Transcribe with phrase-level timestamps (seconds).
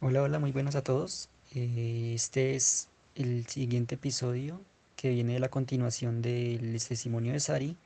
[0.00, 1.28] Hola, hola, muy buenas a todos.
[1.54, 4.60] Eh, Este es el siguiente episodio
[4.96, 7.76] que viene de la continuación del testimonio de Sari.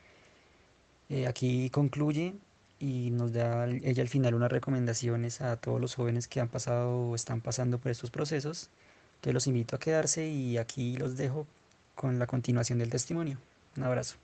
[1.09, 2.35] Eh, aquí concluye
[2.79, 6.91] y nos da ella al final unas recomendaciones a todos los jóvenes que han pasado
[7.11, 8.71] o están pasando por estos procesos.
[9.17, 11.47] Entonces los invito a quedarse y aquí los dejo
[11.95, 13.39] con la continuación del testimonio.
[13.77, 14.17] Un abrazo.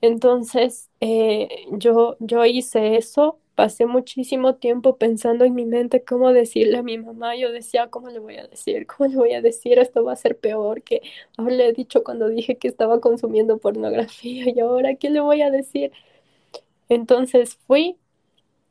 [0.00, 6.78] Entonces, eh, yo, yo hice eso, pasé muchísimo tiempo pensando en mi mente cómo decirle
[6.78, 8.86] a mi mamá, yo decía, ¿cómo le voy a decir?
[8.86, 9.78] ¿Cómo le voy a decir?
[9.80, 11.02] Esto va a ser peor que
[11.36, 15.92] haberle dicho cuando dije que estaba consumiendo pornografía y ahora, ¿qué le voy a decir?
[16.88, 17.98] Entonces fui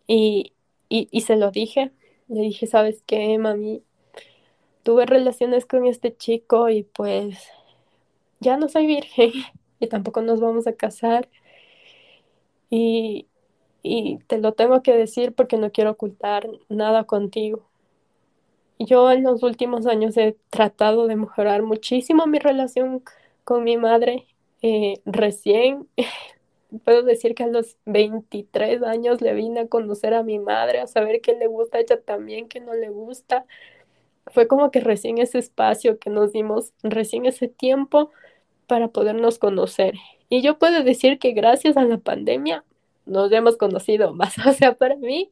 [0.08, 0.54] y,
[0.90, 1.92] y, y se lo dije,
[2.30, 3.84] le dije, ¿sabes qué, mami?
[4.84, 7.38] Tuve relaciones con este chico y pues
[8.40, 9.32] ya no soy virgen
[9.80, 11.30] y tampoco nos vamos a casar.
[12.70, 13.28] Y,
[13.84, 17.68] y te lo tengo que decir porque no quiero ocultar nada contigo.
[18.80, 23.04] Yo en los últimos años he tratado de mejorar muchísimo mi relación
[23.44, 24.28] con mi madre.
[24.62, 25.88] Eh, recién
[26.84, 30.88] puedo decir que a los 23 años le vine a conocer a mi madre, a
[30.88, 33.46] saber qué le gusta a ella también, qué no le gusta.
[34.28, 38.12] Fue como que recién ese espacio que nos dimos, recién ese tiempo
[38.68, 39.96] para podernos conocer.
[40.30, 42.64] Y yo puedo decir que gracias a la pandemia
[43.06, 44.36] nos hemos conocido más.
[44.48, 45.32] O sea, para mí,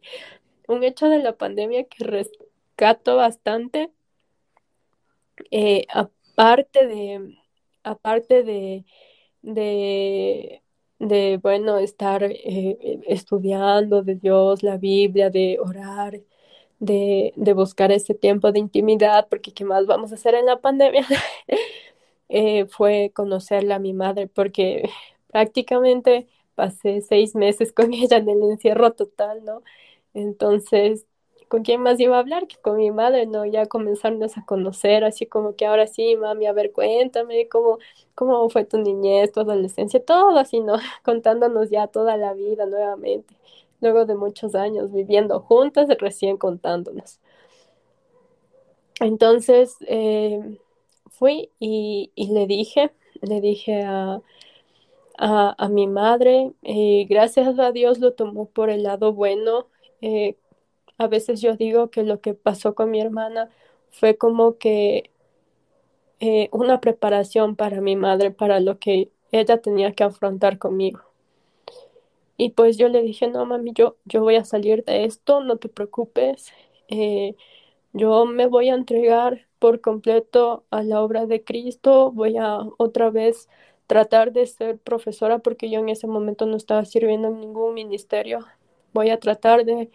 [0.67, 3.91] un hecho de la pandemia que rescato bastante,
[5.52, 7.38] eh, aparte de,
[7.83, 8.86] aparte de,
[9.41, 16.22] de, bueno, estar eh, estudiando de Dios, la Biblia, de orar,
[16.80, 20.59] de, de buscar ese tiempo de intimidad, porque ¿qué más vamos a hacer en la
[20.61, 21.06] pandemia?
[22.30, 24.90] eh, fue conocerla a mi madre, porque
[25.31, 29.62] prácticamente pasé seis meses con ella en el encierro total, ¿no?
[30.14, 31.06] Entonces,
[31.50, 33.46] ¿con quién más iba a hablar que con mi madre, ¿no?
[33.46, 37.80] Ya comenzarnos a conocer, así como que ahora sí, mami, a ver, cuéntame cómo,
[38.16, 40.75] cómo fue tu niñez, tu adolescencia, todo así, ¿no?
[41.03, 43.35] Contándonos ya toda la vida nuevamente,
[43.81, 47.19] luego de muchos años viviendo juntas, recién contándonos.
[49.00, 50.58] Entonces, eh,
[51.18, 54.22] fui y, y le dije, le dije a,
[55.18, 59.68] a, mi madre, eh, gracias a Dios lo tomó por el lado bueno.
[60.02, 60.36] Eh,
[60.98, 63.50] a veces yo digo que lo que pasó con mi hermana
[63.90, 65.12] fue como que
[66.20, 71.02] eh, una preparación para mi madre, para lo que ella tenía que afrontar conmigo.
[72.38, 75.58] Y pues yo le dije, no, mami, yo, yo voy a salir de esto, no
[75.58, 76.52] te preocupes.
[77.94, 83.09] Yo me voy a entregar por completo a la obra de Cristo, voy a otra
[83.09, 83.50] vez
[83.88, 88.46] tratar de ser profesora porque yo en ese momento no estaba sirviendo en ningún ministerio.
[88.94, 89.90] Voy a tratar de,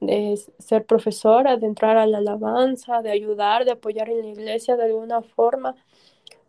[0.00, 4.76] de ser profesora, de entrar a la alabanza, de ayudar, de apoyar en la iglesia
[4.76, 5.76] de alguna forma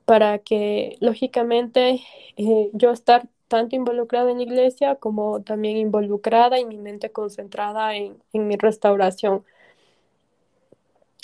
[0.06, 2.02] para que lógicamente
[2.38, 7.96] eh, yo estar tanto involucrada en la iglesia como también involucrada y mi mente concentrada
[7.96, 9.44] en, en mi restauración.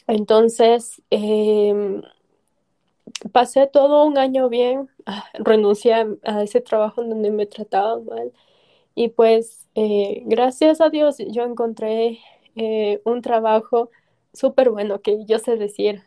[0.08, 2.02] Entonces, eh,
[3.32, 8.32] pasé todo un año bien, ah, renuncié a, ese trabajo donde me trataban mal
[8.96, 12.20] y pues eh, gracias a Dios yo encontré
[12.56, 13.92] eh, un trabajo
[14.34, 16.04] súper bueno que yo sé decir,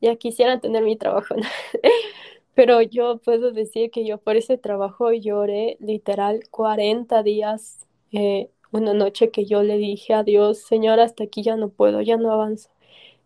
[0.00, 1.34] ya quisiera tener mi trabajo,
[2.54, 8.94] pero yo puedo decir que yo por ese trabajo lloré literal 40 días, eh, una
[8.94, 12.32] noche que yo le dije a Dios, Señor, hasta aquí ya no puedo, ya no
[12.32, 12.71] avanzo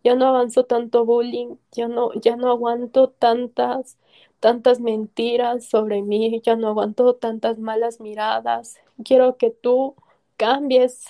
[0.07, 3.99] ya no avanzo tanto bullying, ya no, ya no aguanto tantas,
[4.39, 8.77] tantas mentiras sobre mí, ya no aguanto tantas malas miradas.
[9.05, 9.97] Quiero que tú
[10.37, 11.07] cambies,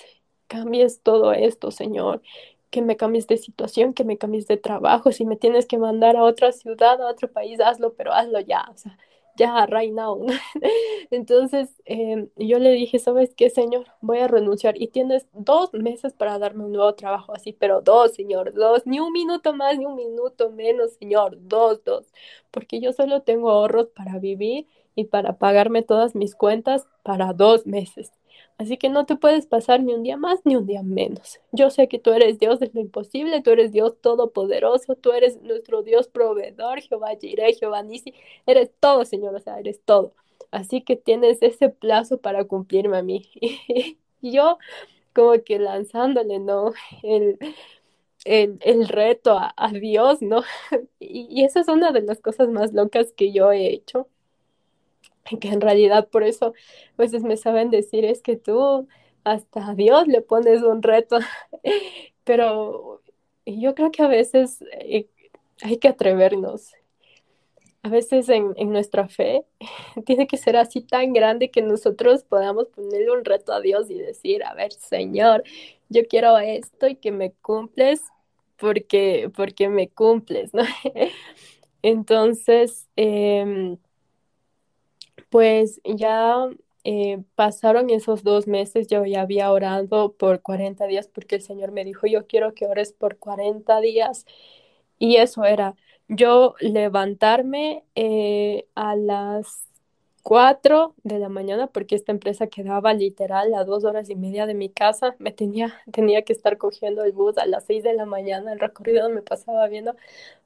[0.47, 2.23] cambies todo esto, Señor,
[2.71, 5.11] que me cambies de situación, que me cambies de trabajo.
[5.11, 8.65] Si me tienes que mandar a otra ciudad, a otro país, hazlo, pero hazlo ya,
[9.37, 10.25] ya, right now.
[11.11, 13.85] Entonces eh, yo le dije, ¿sabes qué, señor?
[14.01, 18.13] Voy a renunciar y tienes dos meses para darme un nuevo trabajo así, pero dos,
[18.13, 22.07] señor, dos, ni un minuto más, ni un minuto menos, señor, dos, dos,
[22.51, 27.65] porque yo solo tengo ahorros para vivir y para pagarme todas mis cuentas para dos
[27.67, 28.11] meses.
[28.57, 31.39] Así que no te puedes pasar ni un día más ni un día menos.
[31.51, 35.39] Yo sé que tú eres Dios de lo imposible, tú eres Dios todopoderoso, tú eres
[35.43, 38.15] nuestro Dios proveedor, Jehová Jireh, Jehová Nisi,
[38.47, 40.13] eres todo, Señor, o sea, eres todo.
[40.49, 43.29] Así que tienes ese plazo para cumplirme a mí.
[44.19, 44.57] Y yo
[45.13, 46.73] como que lanzándole, ¿no?
[47.03, 47.37] El,
[48.25, 50.43] el, reto a, a, Dios, ¿no?
[50.99, 54.09] Y, y esa es una de las cosas más locas que yo he hecho
[55.39, 56.53] que en realidad por eso
[56.97, 58.87] a veces me saben decir es que tú
[59.23, 61.19] hasta a Dios le pones un reto,
[62.23, 63.01] pero
[63.45, 65.07] yo creo que a veces eh,
[65.61, 66.71] hay que atrevernos.
[67.83, 69.45] A veces en, en, nuestra fe
[70.05, 73.95] tiene que ser así tan grande que nosotros podamos ponerle un reto a Dios y
[73.95, 75.43] decir, a ver, Señor,
[75.89, 78.01] yo quiero esto y que me cumples
[78.57, 80.63] porque, porque me cumples, ¿no?
[81.81, 83.77] Entonces, eh,
[85.29, 86.47] pues ya
[86.83, 91.71] eh, pasaron esos dos meses, yo ya había orado por 40 días porque el Señor
[91.71, 94.25] me dijo, yo quiero que ores por 40 días.
[94.99, 95.75] Y eso era
[96.07, 99.67] yo levantarme eh, a las
[100.23, 104.55] 4 de la mañana porque esta empresa quedaba literal a dos horas y media de
[104.55, 105.15] mi casa.
[105.19, 108.59] Me tenía, tenía que estar cogiendo el bus a las 6 de la mañana, el
[108.59, 109.95] recorrido me pasaba viendo.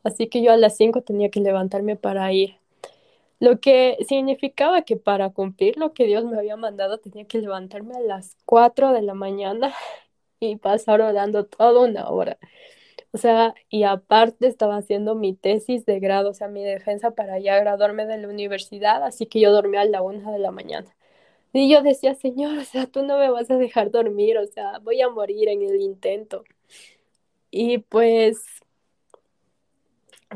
[0.04, 2.61] Así que yo a las 5 tenía que levantarme para ir
[3.42, 7.96] lo que significaba que para cumplir lo que Dios me había mandado tenía que levantarme
[7.98, 9.74] a las 4 de la mañana
[10.40, 12.38] y pasar orando toda una hora.
[13.14, 17.40] O sea, y aparte estaba haciendo mi tesis de grado, o sea, mi defensa para
[17.40, 20.96] ya graduarme de la universidad, así que yo dormía a la una de la mañana.
[21.54, 24.80] Y yo decía, Señor, o sea, tú no me vas a dejar dormir, o sea,
[24.80, 26.44] voy a morir en el intento.
[27.52, 28.44] Y pues,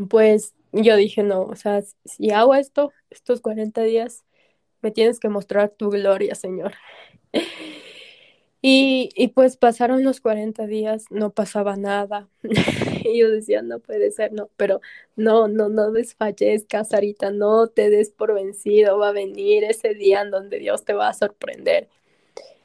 [0.10, 4.24] pues yo dije, no, o sea, si hago esto, estos 40 días,
[4.82, 6.74] me tienes que mostrar tu gloria, Señor.
[8.68, 12.28] Y, y, pues pasaron los 40 días, no pasaba nada.
[13.04, 14.82] y yo decía, no puede ser, no, pero
[15.16, 20.22] no, no, no desfallezcas, Sarita, no te des por vencido, va a venir ese día
[20.24, 21.90] en donde Dios te va a sorprender.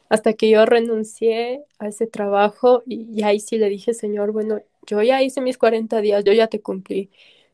[0.08, 4.62] Hasta que yo renuncié a ese trabajo y, y ahí sí le dije, Señor, bueno,
[4.86, 7.10] yo ya hice mis 40 días, yo ya te cumplí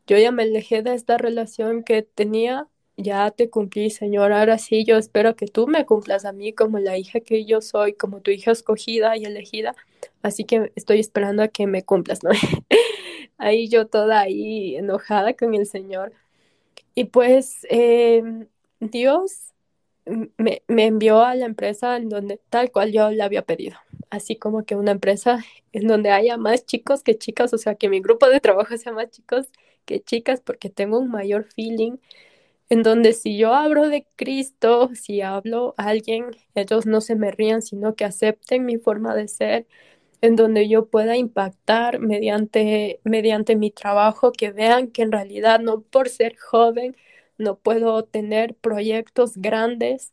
[0.06, 4.84] yo ya me alejé de esta relación que tenía, ya te cumplí, Señor, ahora sí,
[4.84, 8.20] yo espero que tú me cumplas a mí como la hija que yo soy, como
[8.20, 9.74] tu hija escogida y elegida,
[10.22, 12.30] así que estoy esperando a que me cumplas, ¿no?
[13.38, 16.12] ahí yo toda ahí enojada con el Señor.
[16.94, 18.22] Y pues eh,
[18.80, 19.52] Dios
[20.38, 23.76] me, me, envió a la empresa en donde tal cual yo le había pedido,
[24.10, 27.88] así como que una empresa en donde haya más chicos que chicas, o sea, que
[27.88, 29.48] mi grupo de trabajo sea más chicos
[29.86, 31.98] que chicas porque tengo un mayor feeling
[32.68, 37.30] en donde si yo hablo de Cristo, si hablo a alguien, ellos no se me
[37.30, 39.66] rían, sino que acepten mi forma de ser,
[40.22, 45.82] en donde yo pueda impactar mediante, mediante mi trabajo, que vean que en realidad no
[45.82, 46.96] por ser joven
[47.38, 50.12] no puedo tener proyectos grandes,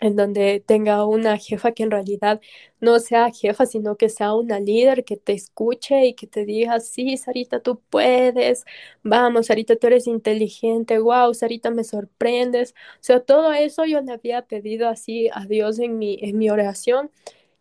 [0.00, 2.40] en donde tenga una jefa que en realidad
[2.80, 6.80] no sea jefa, sino que sea una líder que te escuche y que te diga,
[6.80, 8.64] sí, Sarita, tú puedes,
[9.02, 12.74] vamos, Sarita, tú eres inteligente, wow, Sarita, me sorprendes.
[12.96, 17.10] O sea, todo eso yo le había pedido así a Dios en mi, oración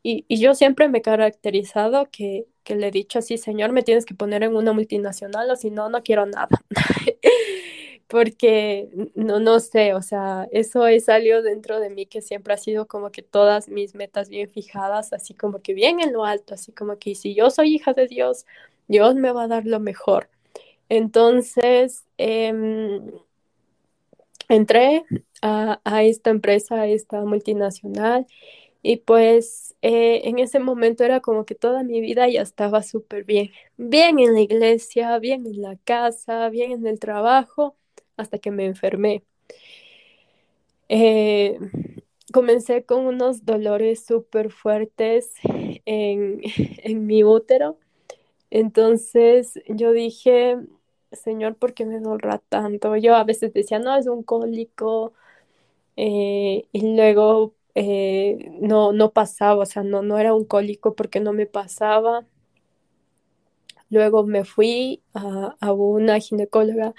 [0.04, 3.84] y, y yo siempre me he caracterizado que, que le he dicho así, Señor, me
[3.84, 6.50] tienes que poner en una multinacional o si no, no quiero nada.
[8.08, 12.58] porque no, no sé, o sea, eso es algo dentro de mí que siempre ha
[12.58, 16.54] sido como que todas mis metas bien fijadas, así como que bien en lo alto,
[16.54, 18.46] así como que si yo soy hija de Dios,
[18.88, 20.30] Dios me va a dar lo mejor.
[20.90, 22.54] Entonces, eh,
[24.50, 25.04] entré
[25.42, 28.28] a, a, esta empresa, a esta multinacional,
[28.82, 33.24] y pues eh, en ese momento era como que toda mi vida ya estaba súper
[33.24, 37.76] bien, bien en la iglesia, bien en la casa, bien en el trabajo
[38.18, 39.24] hasta que me enfermé.
[40.90, 41.58] Eh,
[42.34, 45.32] comencé con unos dolores súper fuertes
[45.86, 46.42] en,
[46.84, 47.78] en, mi útero.
[48.52, 50.58] Entonces yo dije,
[51.12, 52.96] Señor, ¿por qué me dolra tanto?
[52.98, 55.14] Yo a veces decía, no, es un cólico.
[55.98, 61.20] Eh, y luego eh, no, no pasaba, o sea, no, no era un cólico porque
[61.20, 62.26] no me pasaba.
[63.90, 66.94] Luego me fui a, a una ginecóloga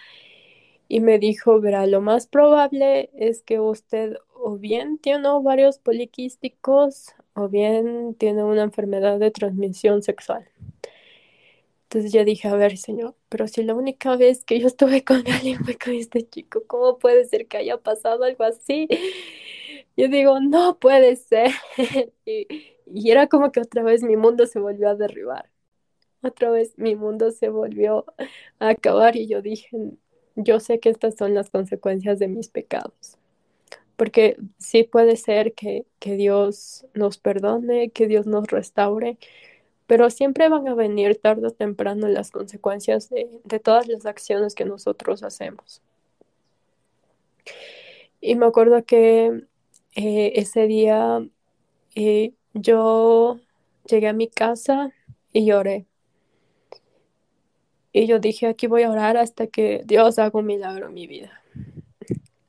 [0.88, 7.14] y me dijo, verá, lo más probable es que usted o bien tiene ovarios poliquísticos
[7.35, 10.49] o bien tiene una enfermedad de transmisión sexual.
[11.85, 15.25] Entonces ya dije, a ver, señor, pero si la única vez que yo estuve con
[15.33, 18.88] alguien fue con este chico, ¿cómo puede ser que haya pasado algo así?
[19.97, 21.50] Yo digo, no puede ser.
[22.26, 25.50] y era como que otra vez mi mundo se volvió a derribar.
[26.23, 28.05] Otra vez mi mundo se volvió
[28.59, 29.71] a acabar y yo dije,
[30.37, 33.19] yo sé que estas son las consecuencias de mis pecados.
[33.97, 39.19] Porque sí puede ser que, que Dios nos perdone, que Dios nos restaure,
[39.87, 44.55] pero siempre van a venir tarde o temprano las consecuencias de, de todas las acciones
[44.55, 45.83] que nosotros hacemos.
[48.21, 49.45] Y me acuerdo que
[49.95, 51.26] eh, ese día
[51.95, 53.40] eh, yo
[53.87, 54.93] llegué a mi casa
[55.33, 55.87] y lloré.
[57.97, 61.07] Y yo dije, aquí voy a orar hasta que Dios haga un milagro en mi
[61.07, 61.43] vida.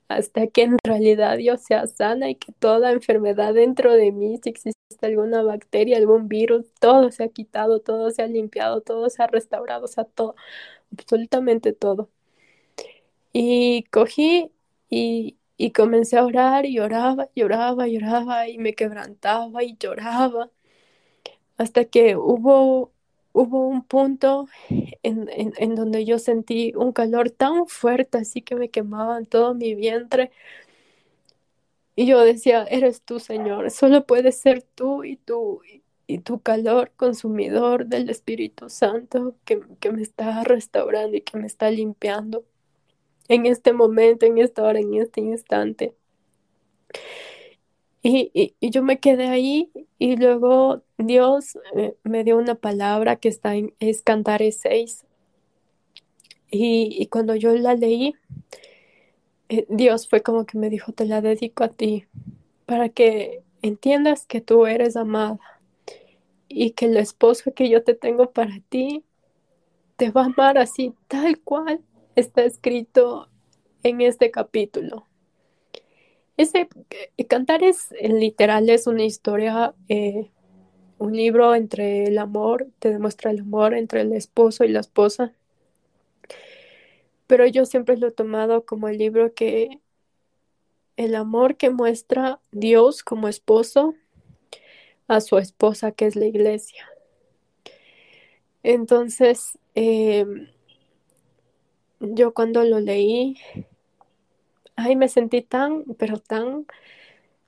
[0.10, 4.50] Hasta que en realidad Dios sea sana y que toda enfermedad dentro de mí, si
[4.50, 9.24] existe alguna bacteria, algún virus, todo se ha quitado, todo se ha limpiado, todo se
[9.24, 10.36] ha restaurado, o sea, todo,
[10.92, 12.10] absolutamente todo.
[13.32, 14.51] Y cogí
[14.89, 20.51] y, y comencé a orar y oraba, lloraba, lloraba y me quebrantaba y lloraba
[21.58, 22.92] hasta que hubo,
[23.38, 24.48] hubo un punto
[25.03, 29.53] en, en, donde yo sentí un calor tan fuerte, así que me quemaba en todo
[29.53, 30.32] mi vientre.
[31.96, 35.62] Y yo decía, eres tú, Señor, solo puedes ser tú y tú
[36.08, 41.48] y tu calor consumidor del Espíritu Santo que, que me está restaurando y que me
[41.48, 42.46] está limpiando
[43.27, 45.96] en este momento, en esta hora, en este instante.
[48.09, 51.57] Y, yo me quedé ahí y luego Dios
[52.03, 55.05] me dio una palabra que está en es Cantares 6.
[56.49, 58.15] Y, y, cuando yo la leí,
[59.49, 62.05] eh, Dios fue como que me dijo, te la dedico a ti,
[62.65, 65.39] para que entiendas que tú eres amada
[66.47, 69.03] y que el esposo que yo te tengo para ti
[69.97, 71.81] te va a amar así, tal cual
[72.15, 73.27] está escrito
[73.83, 75.06] en este capítulo.
[76.38, 76.70] Ese
[77.17, 80.29] eh, Cantares en literal es una historia, eh,
[81.00, 85.34] un libro entre el amor, te demuestra el amor entre el esposo y la esposa.
[87.25, 89.79] Pero yo siempre lo he tomado como el libro que
[90.96, 93.96] el amor que muestra Dios como esposo
[95.08, 96.88] a su esposa, que es la iglesia.
[98.63, 100.25] Entonces, eh,
[102.00, 103.38] yo cuando lo leí,
[104.77, 106.65] ay, me sentí tan, pero tan,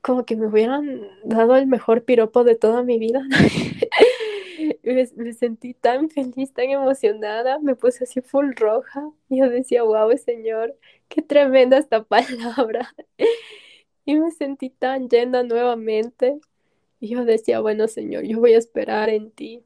[0.02, 3.22] como que me hubieran dado el mejor piropo de toda mi vida.
[4.84, 9.12] me, sentí tan feliz, tan emocionada, me puse así full roja.
[9.30, 10.76] Y yo decía, wow, Señor,
[11.08, 12.94] qué tremenda esta palabra.
[14.06, 16.40] y me sentí tan llena nuevamente.
[17.00, 19.64] Y yo decía, bueno, Señor, yo voy a esperar en ti.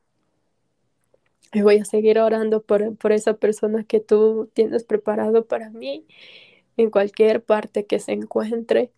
[1.54, 6.06] Y voy a seguir orando por, por esa persona que tú tienes preparado para mí
[6.78, 8.92] en cualquier parte que se encuentre.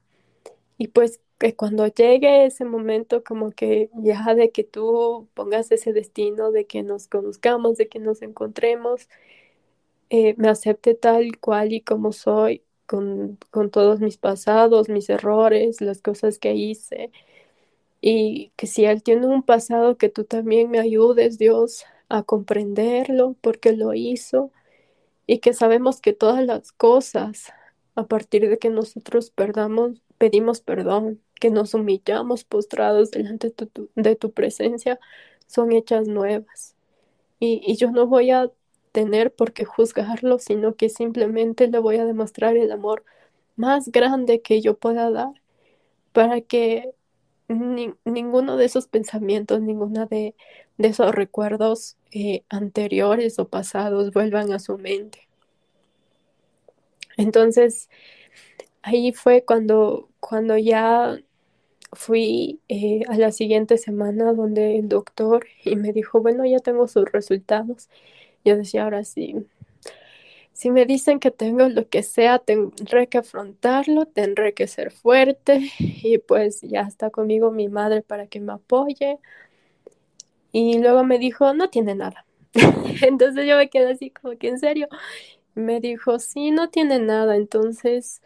[0.78, 5.94] Y pues que cuando llegue ese momento como que ya de que tú pongas ese
[5.94, 9.10] destino, de que nos conozcamos, de que nos encontremos,
[10.10, 15.82] eh, me acepte tal cual y como soy, con, con todos mis pasados, mis errores,
[15.82, 17.12] las cosas que hice.
[18.02, 23.36] Y que si Él tiene un pasado, que tú también me ayudes, Dios, a comprenderlo,
[23.42, 24.52] porque lo hizo.
[25.28, 27.52] Y que sabemos que todas las cosas
[27.96, 33.54] a partir de que nosotros perdamos, pedimos perdón, que nos humillamos postrados delante
[33.96, 35.00] de tu, presencia,
[35.48, 36.76] son hechas nuevas.
[37.40, 38.52] Y, yo no voy a
[38.92, 43.04] tener por qué juzgarlo, sino que simplemente le voy a demostrar el amor
[43.56, 45.34] más grande que yo pueda dar
[46.14, 46.92] para que
[47.48, 50.36] ni, ninguno de esos pensamientos, ninguno de,
[50.78, 55.25] de esos recuerdos eh, anteriores o pasados vuelvan a su mente.
[57.18, 57.90] Entonces,
[58.82, 61.18] ahí fue cuando, cuando ya
[61.94, 66.88] fui eh, a la siguiente semana donde el doctor y me dijo, bueno, ya tengo
[66.88, 67.90] sus resultados.
[68.46, 69.36] Yo decía, ahora sí,
[70.54, 75.70] si me dicen que tengo lo que sea, tendré que afrontarlo, tendré que ser fuerte
[75.80, 79.20] y pues ya está conmigo mi madre para que me apoye.
[80.52, 82.26] Y luego me dijo, no tiene nada.
[83.02, 84.88] Entonces yo me quedé así como que en serio.
[85.56, 88.22] Me dijo, sí, no tiene nada, entonces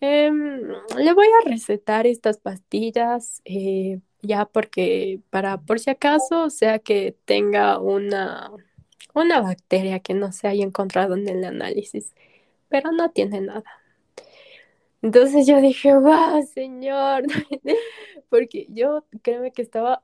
[0.00, 6.50] eh, le voy a recetar estas pastillas eh, ya porque para por si acaso, o
[6.50, 8.50] sea que tenga una,
[9.14, 12.14] una bacteria que no se haya encontrado en el análisis,
[12.68, 13.64] pero no tiene nada.
[15.02, 17.24] Entonces yo dije, wow, señor,
[18.28, 20.02] porque yo créeme que estaba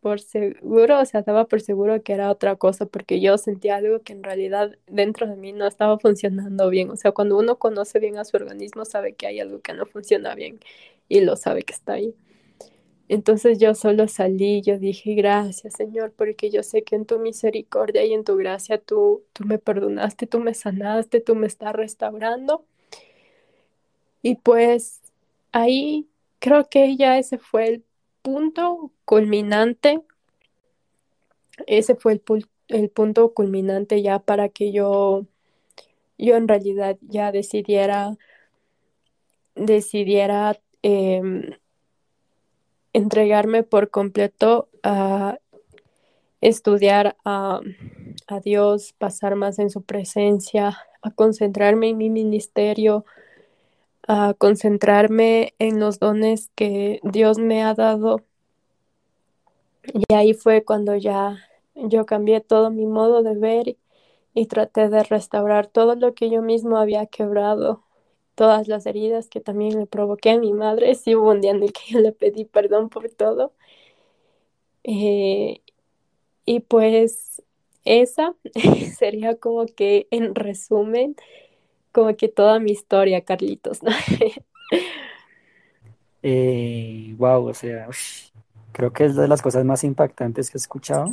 [0.00, 4.00] por seguro, o sea, estaba por seguro que era otra cosa porque yo sentía algo
[4.02, 6.90] que en realidad dentro de mí no estaba funcionando bien.
[6.90, 9.86] O sea, cuando uno conoce bien a su organismo, sabe que hay algo que no
[9.86, 10.60] funciona bien
[11.08, 12.14] y lo sabe que está ahí.
[13.08, 18.04] Entonces yo solo salí, yo dije, gracias Señor, porque yo sé que en tu misericordia
[18.04, 22.64] y en tu gracia tú, tú me perdonaste, tú me sanaste, tú me estás restaurando.
[24.22, 25.00] Y pues
[25.52, 27.84] ahí creo que ya ese fue el
[28.28, 30.02] punto culminante,
[31.66, 32.22] ese fue el,
[32.68, 35.24] el, punto culminante ya para que yo,
[36.18, 38.18] yo en realidad ya decidiera
[39.54, 41.42] decidiera em,
[42.92, 45.38] entregarme por completo a
[46.42, 47.60] estudiar a,
[48.26, 53.06] a Dios, pasar más en su presencia, a concentrarme en mi ministerio,
[54.08, 58.24] a concentrarme en los dones que Dios me ha dado.
[59.92, 61.38] Y ahí fue cuando ya
[61.74, 63.76] yo cambié todo mi modo de ver
[64.34, 67.84] y traté de restaurar todo lo que yo mismo había quebrado,
[68.34, 70.94] todas las heridas que también le provoqué a mi madre.
[70.94, 73.52] Sí hubo un día en el que yo le pedí perdón por todo.
[74.84, 75.60] Eh,
[76.46, 77.42] y pues
[77.84, 78.34] esa
[78.98, 81.16] sería como que en resumen,
[81.98, 83.90] como que toda mi historia, Carlitos, ¿no?
[86.20, 87.88] Eh, wow, o sea,
[88.72, 91.06] creo que es de las cosas más impactantes que he escuchado.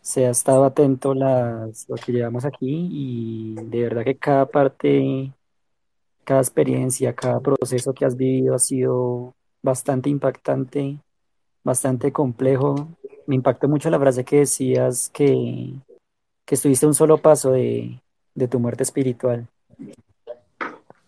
[0.00, 5.30] Se ha estado atento las, lo que llevamos aquí y de verdad que cada parte,
[6.24, 10.98] cada experiencia, cada proceso que has vivido ha sido bastante impactante,
[11.62, 12.88] bastante complejo.
[13.26, 15.74] Me impactó mucho la frase que decías que,
[16.46, 18.00] que estuviste un solo paso de,
[18.34, 19.46] de tu muerte espiritual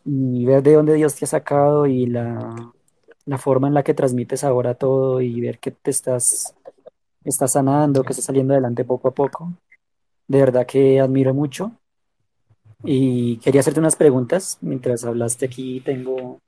[0.04, 2.72] y ver de dónde Dios te ha sacado y la,
[3.24, 6.54] la forma en la que transmites ahora todo y ver que te estás,
[7.24, 9.52] estás sanando, que estás saliendo adelante poco a poco.
[10.28, 11.72] De verdad que admiro mucho.
[12.84, 14.58] Y quería hacerte unas preguntas.
[14.60, 16.38] Mientras hablaste aquí, tengo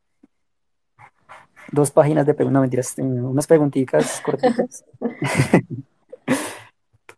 [1.73, 4.85] dos páginas de preguntas, no mentiras, tengo unas preguntitas cortitas.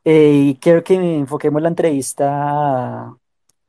[0.03, 3.15] Eh, y quiero que enfoquemos la entrevista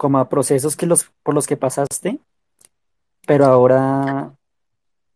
[0.01, 2.17] como a procesos que los, por los que pasaste,
[3.27, 4.34] pero ahora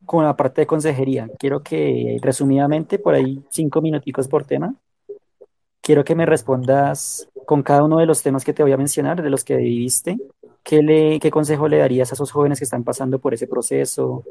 [0.05, 1.27] con la parte de consejería.
[1.39, 4.75] Quiero que, resumidamente, por ahí cinco minuticos por tema,
[5.81, 9.23] quiero que me respondas con cada uno de los temas que te voy a mencionar,
[9.23, 10.19] de los que viviste,
[10.61, 14.23] ¿qué, le, qué consejo le darías a esos jóvenes que están pasando por ese proceso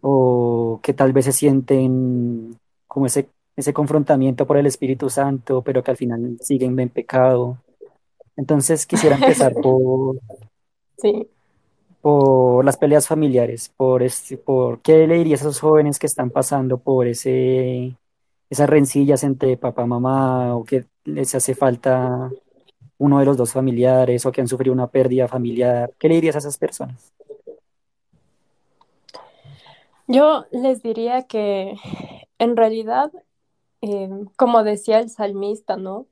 [0.00, 2.58] o que tal vez se sienten
[2.88, 7.58] como ese, ese confrontamiento por el Espíritu Santo, pero que al final siguen en pecado?
[8.40, 10.16] Entonces quisiera empezar por,
[10.96, 11.28] Sí.
[12.00, 16.30] por las peleas familiares, por este, por qué le dirías a esos jóvenes que están
[16.30, 17.94] pasando por ese,
[18.48, 22.30] esas rencillas entre papá, mamá, o que les hace falta
[22.96, 25.92] uno de los dos familiares, o que han sufrido una pérdida familiar.
[25.98, 27.12] ¿Qué le dirías a esas personas?
[30.06, 31.76] Yo les diría que
[32.38, 33.12] en realidad,
[33.82, 36.06] eh, como decía el salmista, ¿no?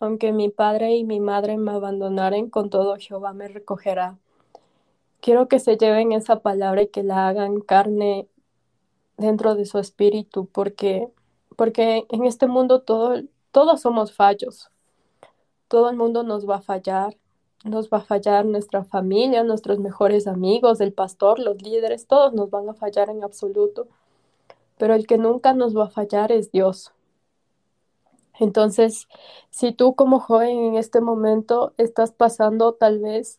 [0.00, 4.18] Aunque mi padre y mi madre me abandonaren, con todo Jehová me recogerá.
[5.20, 8.28] Quiero que se lleven esa palabra y que la hagan carne
[9.16, 11.08] dentro de su espíritu, porque,
[11.56, 14.70] porque en este mundo todo, todos somos fallos.
[15.66, 17.16] Todo el mundo nos va a fallar.
[17.64, 22.50] Nos va a fallar nuestra familia, nuestros mejores amigos, el pastor, los líderes, todos nos
[22.50, 23.88] van a fallar en absoluto.
[24.78, 26.92] Pero el que nunca nos va a fallar es Dios.
[28.38, 29.08] Entonces,
[29.50, 33.38] si tú como joven en este momento estás pasando tal vez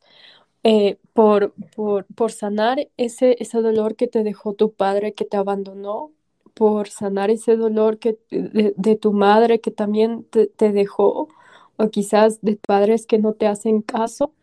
[0.64, 5.38] eh, por, por, por sanar ese, ese dolor que te dejó tu padre, que te
[5.38, 6.12] abandonó,
[6.54, 11.30] por sanar ese dolor que, de, tu madre que también te, te dejó,
[11.78, 14.34] o quizás de padres que no te hacen caso,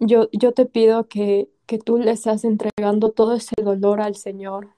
[0.00, 4.70] yo, yo te pido que, que tú le estás entregando todo ese dolor al Señor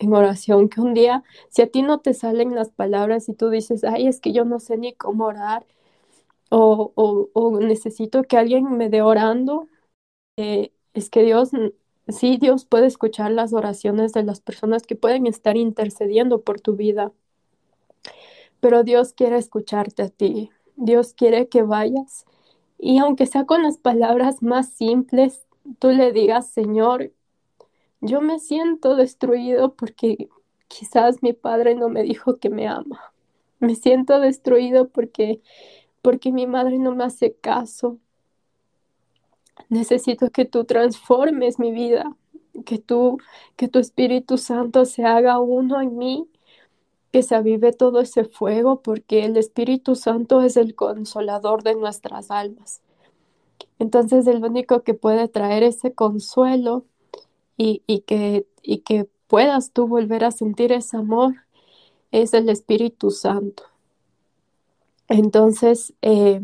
[0.00, 3.50] en oración, que un día, si a ti no te salen las palabras y tú
[3.50, 5.66] dices, ay, es que yo no sé ni cómo orar,
[6.50, 6.92] o,
[7.34, 9.68] o, necesito que alguien me dé orando,
[10.36, 11.50] eh, es que Dios,
[12.08, 16.76] sí, Dios puede escuchar las oraciones de las personas que pueden estar intercediendo por tu
[16.76, 17.12] vida,
[18.60, 22.24] pero Dios quiere escucharte a ti, Dios quiere que vayas
[22.78, 25.46] y aunque sea con las palabras más simples,
[25.80, 27.12] tú le digas, Señor,
[28.00, 30.28] yo me siento destruido porque
[30.68, 33.12] quizás mi padre no me dijo que me ama.
[33.58, 35.40] Me siento destruido porque
[36.02, 37.98] porque mi madre no me hace caso.
[39.68, 42.16] Necesito que tú transformes mi vida,
[42.64, 43.18] que tú
[43.56, 46.28] que tu Espíritu Santo se haga uno en mí,
[47.12, 52.30] que se avive todo ese fuego porque el Espíritu Santo es el consolador de nuestras
[52.30, 52.80] almas.
[53.78, 56.84] Entonces el único que puede traer ese consuelo
[57.60, 61.34] y, que puedas tú volver a sentir ese amor
[62.10, 63.64] es el Espíritu Santo.
[65.08, 66.40] Entonces, eh,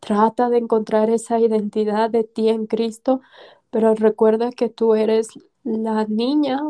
[0.00, 3.20] trata de encontrar esa identidad de ti en Cristo,
[3.70, 5.28] pero recuerda que tú eres
[5.64, 6.60] la niña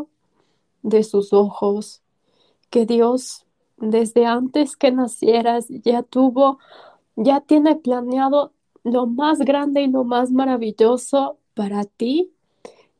[0.82, 2.02] de sus ojos,
[2.70, 6.58] que Dios desde antes que nacieras ya tuvo,
[7.16, 8.52] ya tiene planeado
[8.84, 12.32] lo más grande y lo más maravilloso para ti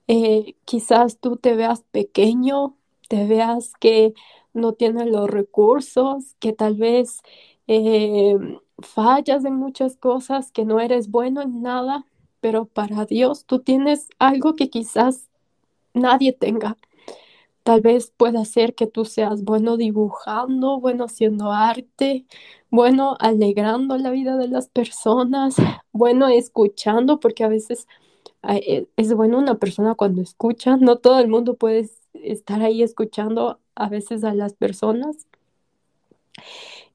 [0.08, 2.76] eh, quizás tú te veas pequeño,
[3.08, 4.14] te veas que
[4.54, 7.20] no tienes los recursos, que tal vez
[7.66, 8.36] eh,
[8.80, 12.06] fallas en muchas cosas, que no eres bueno en nada,
[12.40, 15.28] pero para Dios tú tienes algo que quizás
[15.94, 16.76] nadie tenga.
[17.62, 22.26] Tal vez pueda ser que tú seas bueno dibujando, bueno haciendo arte,
[22.70, 25.56] bueno alegrando la vida de las personas,
[25.92, 27.86] bueno escuchando, porque a veces
[28.42, 33.88] es bueno una persona cuando escucha, no todo el mundo puede estar ahí escuchando a
[33.88, 35.27] veces a las personas.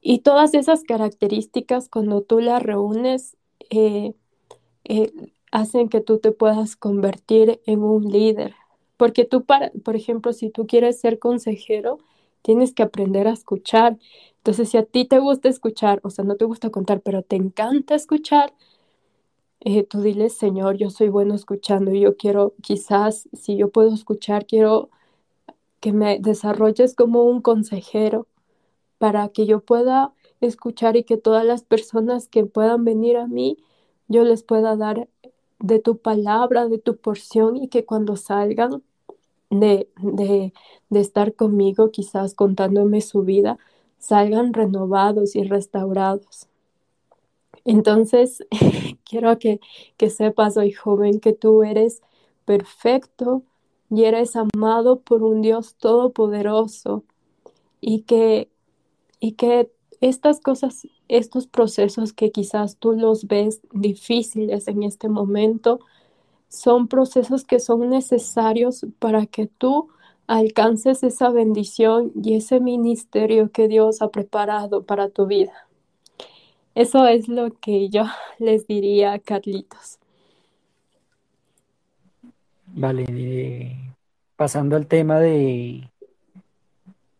[0.00, 3.36] Y todas esas características, cuando tú las reúnes,
[3.70, 4.14] eh,
[4.84, 5.12] eh,
[5.50, 8.54] hacen que tú te puedas convertir en un líder.
[8.96, 11.98] Porque tú, para, por ejemplo, si tú quieres ser consejero,
[12.42, 13.98] tienes que aprender a escuchar.
[14.38, 17.36] Entonces, si a ti te gusta escuchar, o sea, no te gusta contar, pero te
[17.36, 18.52] encanta escuchar,
[19.64, 23.92] eh, tú diles, Señor, yo soy bueno escuchando y yo quiero, quizás, si yo puedo
[23.94, 24.90] escuchar, quiero
[25.80, 28.26] que me desarrolles como un consejero
[28.98, 33.58] para que yo pueda escuchar y que todas las personas que puedan venir a mí,
[34.08, 35.08] yo les pueda dar
[35.60, 38.82] de tu palabra, de tu porción y que cuando salgan
[39.50, 40.52] de, de,
[40.90, 43.58] de estar conmigo, quizás contándome su vida,
[43.98, 46.48] salgan renovados y restaurados.
[47.64, 48.44] Entonces,
[49.04, 49.60] quiero que,
[50.10, 52.02] sepas hoy, joven, que tú eres
[52.44, 53.42] perfecto
[53.90, 57.04] y eres amado por un Dios todopoderoso
[57.80, 58.50] y que,
[59.20, 65.80] y que estas cosas, estos procesos que quizás tú los ves difíciles en este momento,
[66.48, 69.88] son procesos que son necesarios para que tú
[70.26, 75.68] alcances esa bendición y ese ministerio que Dios ha preparado para tu vida.
[76.74, 78.04] Eso es lo que yo
[78.38, 79.98] les diría, Carlitos.
[82.66, 83.76] Vale, eh,
[84.36, 85.88] pasando al tema de,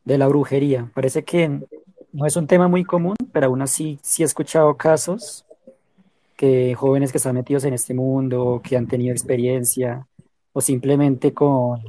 [0.04, 0.90] de la brujería.
[0.94, 1.60] Parece que
[2.12, 5.44] no es un tema muy común, pero aún así sí he escuchado casos
[6.36, 10.06] que jóvenes que están metidos en este mundo, que han tenido experiencia,
[10.52, 11.80] o simplemente con,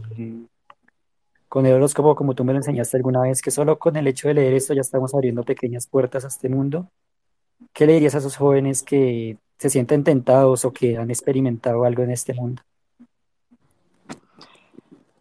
[1.47, 4.27] con el horóscopo, como tú me lo enseñaste alguna vez, que solo con el hecho
[4.27, 6.89] de leer esto ya estamos abriendo pequeñas puertas a este mundo.
[7.73, 12.03] ¿Qué le dirías a esos jóvenes que se sienten tentados o que han experimentado algo
[12.03, 12.61] en este mundo?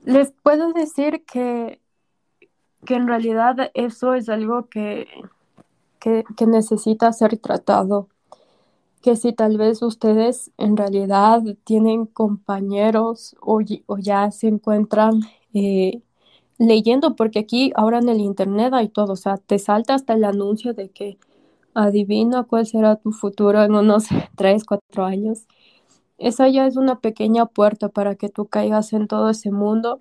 [0.04, 1.80] Les puedo decir que,
[2.84, 5.06] que en realidad eso es algo que,
[5.98, 8.08] que, necesita ser tratado.
[9.00, 15.20] Que si tal vez ustedes en realidad tienen compañeros o, o ya se encuentran
[15.54, 16.02] eh,
[16.58, 20.24] leyendo, porque aquí ahora en el internet hay todo, o sea, te salta hasta el
[20.24, 21.18] anuncio de que
[21.74, 24.06] adivina cuál será tu futuro en unos
[24.36, 25.46] 3, 4 años.
[26.18, 30.00] Esa ya es una pequeña puerta para que tú caigas en todo ese mundo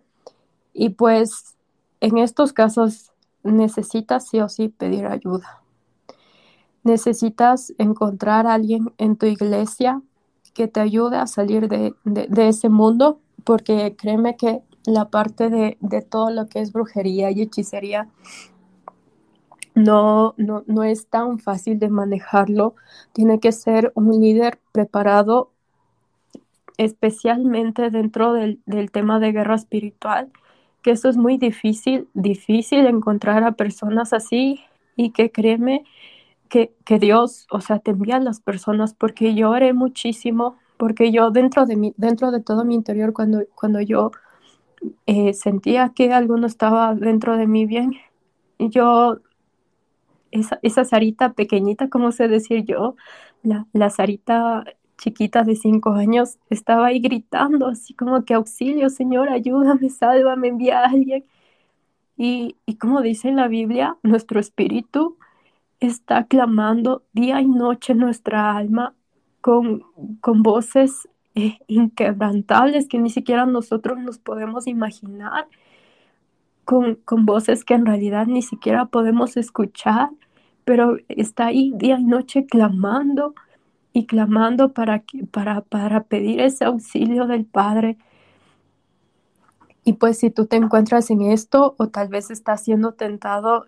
[0.73, 1.57] y pues
[2.01, 3.11] en estos casos
[3.43, 5.63] necesitas sí o sí pedir ayuda.
[6.83, 10.01] Necesitas encontrar a alguien en tu iglesia
[10.53, 15.77] que te ayude a salir de, de, ese mundo, porque créeme que la parte de,
[15.79, 18.09] de, todo lo que es brujería y hechicería
[19.75, 22.75] no, no, no es tan fácil de manejarlo.
[23.13, 25.51] Tiene que ser un líder preparado
[26.77, 30.31] especialmente dentro del, del, tema de guerra espiritual,
[30.81, 34.61] que eso es muy difícil, difícil encontrar a personas así
[34.95, 35.85] y que créeme
[36.49, 41.11] que, que Dios, o sea, te envía a las personas porque yo oré muchísimo, porque
[41.11, 44.11] yo dentro de, mi, dentro de todo mi interior, cuando, cuando yo
[45.05, 47.93] eh, sentía que algo no estaba dentro de mí bien,
[48.59, 49.19] yo
[50.33, 52.95] esa, esa Sarita pequeñita, como sé decir yo,
[53.43, 54.65] la, la Sarita
[54.97, 60.81] chiquita de cinco años, estaba ahí gritando, así como que auxilio, Señor, ayúdame, sálvame, envía
[60.81, 61.25] a alguien.
[62.17, 65.17] Y, y como dice en la Biblia, nuestro espíritu
[65.79, 68.95] está clamando día y noche nuestra alma
[69.41, 69.83] con,
[70.21, 75.47] con voces eh, inquebrantables que ni siquiera nosotros nos podemos imaginar,
[76.65, 80.09] con, con voces que en realidad ni siquiera podemos escuchar
[80.65, 83.33] pero está ahí día y noche clamando
[83.93, 87.97] y clamando para, para, para pedir ese auxilio del Padre.
[89.83, 93.67] Y pues si tú te encuentras en esto o tal vez estás siendo tentado,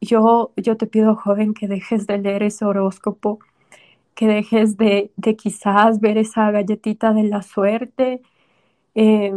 [0.00, 3.38] yo, yo te pido, joven, que dejes de leer ese horóscopo,
[4.14, 8.22] que dejes de, de quizás ver esa galletita de la suerte,
[8.94, 9.32] eh,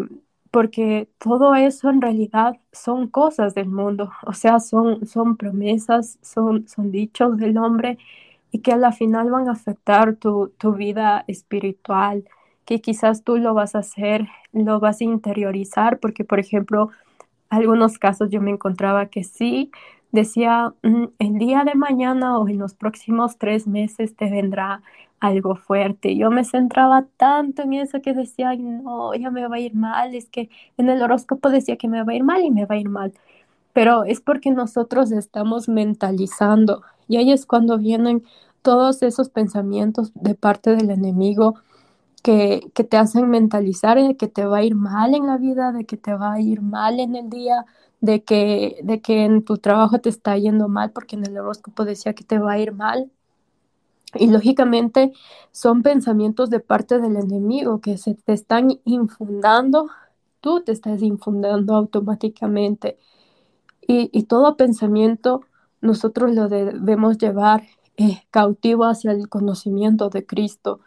[0.51, 6.67] porque todo eso en realidad son cosas del mundo, o sea, son, son promesas, son,
[6.67, 7.97] son dichos del hombre
[8.51, 12.25] y que a la final van a afectar tu, tu vida espiritual,
[12.65, 16.89] que quizás tú lo vas a hacer, lo vas a interiorizar, porque por ejemplo,
[17.49, 19.71] algunos casos yo me encontraba que sí,
[20.11, 24.81] decía, mm, el día de mañana o en los próximos tres meses te vendrá
[25.19, 26.15] algo fuerte.
[26.17, 30.15] Yo me centraba tanto en eso que decía, no, ya me va a ir mal,
[30.15, 32.75] es que en el horóscopo decía que me va a ir mal y me va
[32.75, 33.13] a ir mal.
[33.73, 38.23] Pero es porque nosotros estamos mentalizando y ahí es cuando vienen
[38.61, 41.55] todos esos pensamientos de parte del enemigo
[42.23, 45.71] que, que te hacen mentalizar de que te va a ir mal en la vida,
[45.71, 47.65] de que te va a ir mal en el día,
[48.01, 51.85] de que, de que en tu trabajo te está yendo mal porque en el horóscopo
[51.85, 53.11] decía que te va a ir mal.
[54.15, 55.13] Y lógicamente
[55.51, 59.89] son pensamientos de parte del enemigo que se te están infundando,
[60.41, 62.97] tú te estás infundando automáticamente.
[63.87, 65.41] Y, y todo pensamiento
[65.81, 67.63] nosotros lo debemos llevar
[67.97, 70.79] eh, cautivo hacia el conocimiento de Cristo.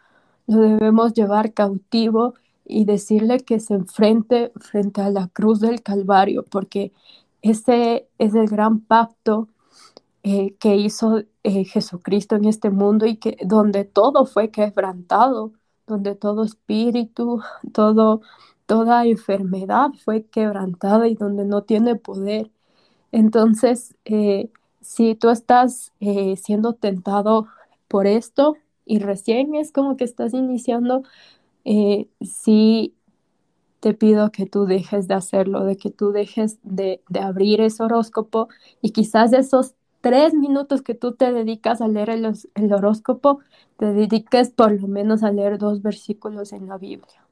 [0.47, 2.33] Lo debemos llevar cautivo
[2.65, 6.91] y decirle que se enfrente frente a la cruz del Calvario, porque
[7.41, 9.47] ese es el gran pacto
[10.23, 15.53] eh, que hizo eh, Jesucristo en este mundo y que donde todo fue quebrantado,
[15.87, 17.41] donde todo espíritu,
[17.73, 18.21] todo,
[18.65, 22.51] toda enfermedad fue quebrantada y donde no tiene poder.
[23.11, 25.93] Entonces, eh, si tú estás
[26.37, 27.47] siendo tentado
[27.87, 31.03] por esto y recién es como que estás iniciando,
[32.21, 32.95] sí
[33.79, 37.83] te pido que tú dejes de hacerlo, de que tú dejes de, de abrir ese
[37.83, 38.47] horóscopo
[38.81, 43.39] y quizás esos tres minutos que tú te dedicas a leer el, horóscopo,
[43.77, 47.25] te dediques por lo menos a leer dos versículos en la Biblia.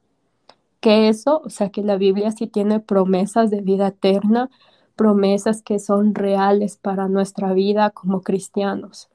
[0.80, 4.48] Que eso, o sea, que la Biblia sí tiene promesas de vida eterna,
[4.96, 9.10] promesas que son reales para nuestra vida como cristianos.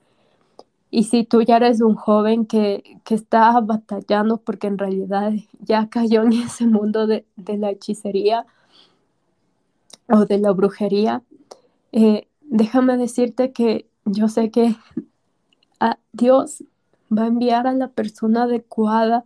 [0.92, 5.90] Y si tú ya eres un joven que, que está batallando porque en realidad ya
[5.90, 8.46] cayó en ese mundo de, de la hechicería
[10.08, 11.24] o de la brujería,
[11.92, 14.76] eh, déjame decirte que yo sé que
[15.80, 16.64] a Dios
[17.16, 19.26] va a enviar a la persona adecuada,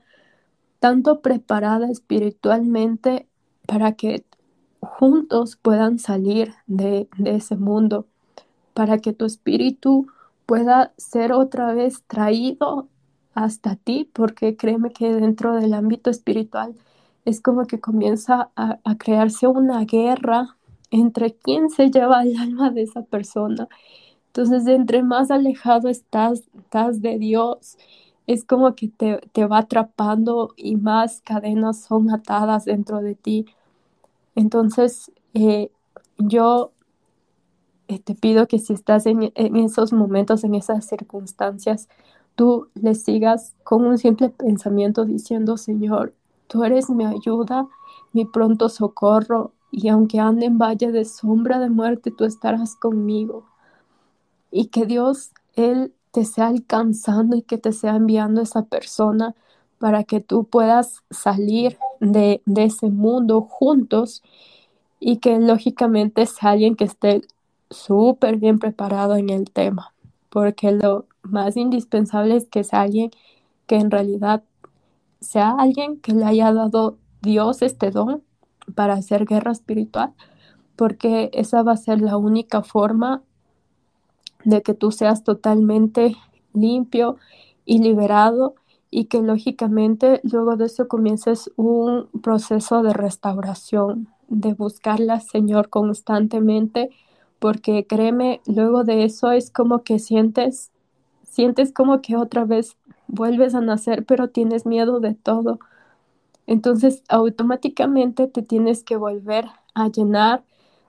[0.80, 3.28] tanto preparada espiritualmente
[3.68, 4.26] para que
[4.80, 8.08] juntos puedan salir de, ese mundo,
[8.74, 10.08] para que tu espíritu
[10.46, 12.90] pueda ser otra vez traído
[13.34, 16.76] hasta ti, porque créeme que dentro del ámbito espiritual
[17.24, 20.58] es como que comienza a crearse una guerra
[20.92, 23.68] entre quién se lleva el alma de esa persona.
[24.28, 27.78] Entonces, entre más alejado estás, estás de Dios,
[28.28, 33.46] es como que te, te, va atrapando y más cadenas son atadas dentro de ti.
[34.36, 35.72] Entonces, eh,
[36.18, 36.72] yo
[37.88, 41.90] eh, te pido que si estás en, en, esos momentos, en esas circunstancias,
[42.36, 46.14] tú le sigas con un simple pensamiento diciendo, Señor,
[46.48, 47.68] tú eres mi ayuda,
[48.14, 53.46] mi pronto socorro, y aunque ande en valle de sombra de muerte, tú estarás conmigo.
[54.52, 59.34] Y que Dios, Él te sea alcanzando y que te sea enviando esa persona
[59.80, 64.22] para que tú puedas salir de, de ese mundo juntos
[65.00, 67.22] y que lógicamente sea alguien que esté
[67.70, 69.94] súper bien preparado en el tema,
[70.30, 73.12] porque lo más indispensable es que sea alguien
[73.66, 74.44] que en realidad
[75.22, 78.22] sea alguien que le haya dado Dios este don
[78.76, 80.13] para hacer guerra espiritual,
[80.76, 83.21] porque esa va a ser la única forma
[84.43, 86.15] de que tú seas totalmente
[86.54, 87.17] limpio
[87.65, 88.56] y liberado
[88.89, 96.89] y que lógicamente luego de eso comiences un proceso de restauración, de buscarla, Señor, constantemente,
[97.39, 100.71] porque créeme, luego de eso es como que sientes,
[101.24, 102.76] sientes como que otra vez
[103.08, 105.60] vuelves a nacer, pero tienes miedo de todo,
[106.48, 110.44] entonces, automáticamente te tienes que volver a llenar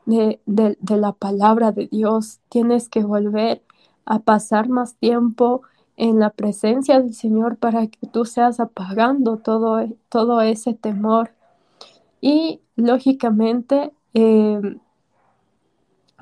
[0.06, 3.62] de, de, la palabra de Dios, tienes que volver
[4.04, 5.62] a pasar más tiempo
[5.96, 11.32] en la presencia del Señor para que tú seas apagando todo, todo ese temor.
[12.20, 14.60] Y lógicamente, eh,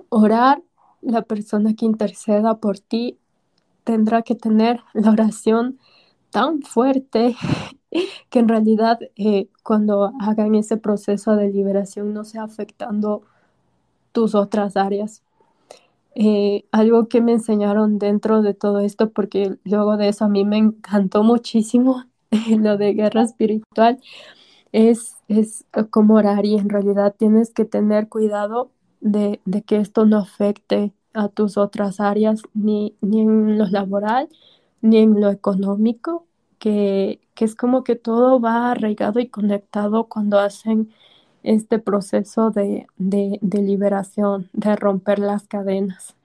[0.09, 0.63] orar,
[1.03, 3.19] la persona que interceda por ti
[3.85, 5.79] tendrá que tener la oración
[6.31, 7.37] tan fuerte
[8.31, 13.23] que en realidad eh, cuando hagan ese proceso de liberación no sea afectando
[14.13, 15.23] tus otras áreas.
[16.15, 20.45] Eh, algo que me enseñaron dentro de todo esto, porque luego de eso a mí
[20.45, 22.05] me encantó muchísimo
[22.59, 24.01] lo de guerra espiritual,
[24.73, 30.05] es, es como orar y en realidad tienes que tener cuidado de, de que esto
[30.07, 34.29] no afecte a tus otras áreas, ni, ni en lo laboral,
[34.81, 36.27] ni en lo económico,
[36.59, 40.91] que, que es como que todo va arraigado y conectado cuando hacen
[41.43, 46.17] este proceso de, de, de liberación, de romper las cadenas.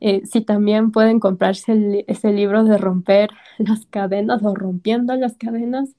[0.00, 5.96] Eh, si también pueden comprarse ese libro de romper las cadenas o rompiendo las cadenas,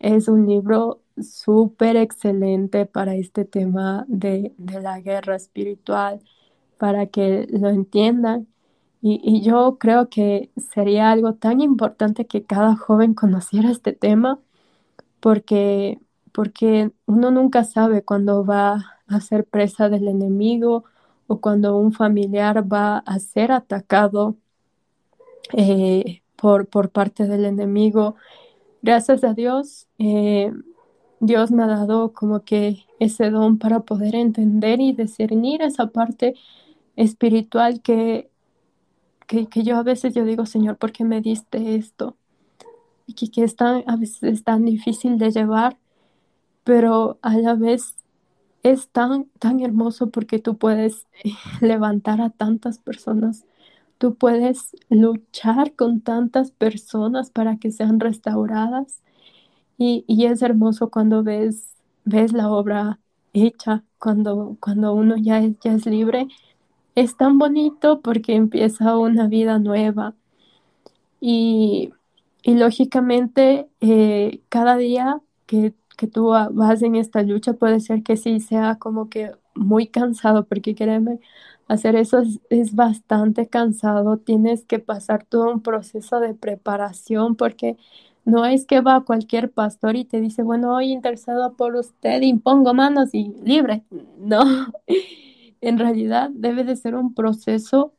[0.00, 6.20] es un libro súper excelente para este tema de, de, la guerra espiritual,
[6.78, 8.48] para que lo entiendan.
[9.00, 14.40] Y, yo creo que sería algo tan importante que cada joven conociera este tema,
[15.20, 16.00] porque,
[16.32, 20.84] porque uno nunca sabe cuándo va a ser presa del enemigo
[21.28, 24.36] o cuando un familiar va a ser atacado
[25.52, 28.16] eh, por, por parte del enemigo.
[28.82, 30.52] Gracias a Dios, eh,
[31.20, 36.34] Dios me ha dado como que ese don para poder entender y discernir esa parte
[36.96, 38.27] espiritual que,
[39.28, 42.18] que, que yo a veces yo digo, Señor, ¿por qué me diste esto?
[43.06, 43.84] Y que, que es tan,
[44.22, 45.78] es tan difícil de llevar,
[46.64, 47.96] pero a la vez
[48.62, 53.46] es tan, tan hermoso porque tú puedes eh, levantar a tantas personas,
[53.98, 59.02] tú puedes luchar con tantas personas para que sean restauradas
[59.78, 63.00] y, y es hermoso cuando ves, ves la obra
[63.32, 66.28] hecha, cuando, cuando uno ya ya es libre.
[66.98, 70.14] Es tan bonito porque empieza una vida nueva.
[71.20, 71.92] Y,
[72.42, 78.16] y lógicamente eh, cada día que que tú vas en esta lucha puede ser que
[78.16, 81.18] sí sea como que muy cansado, porque créeme,
[81.66, 87.76] hacer eso es, es, bastante cansado, tienes que pasar todo un proceso de preparación, porque
[88.24, 92.74] no es que va cualquier pastor y te dice, bueno, hoy interesado por usted, impongo
[92.74, 93.82] manos y libre.
[94.18, 94.42] No,
[95.60, 97.92] en realidad debe de ser un proceso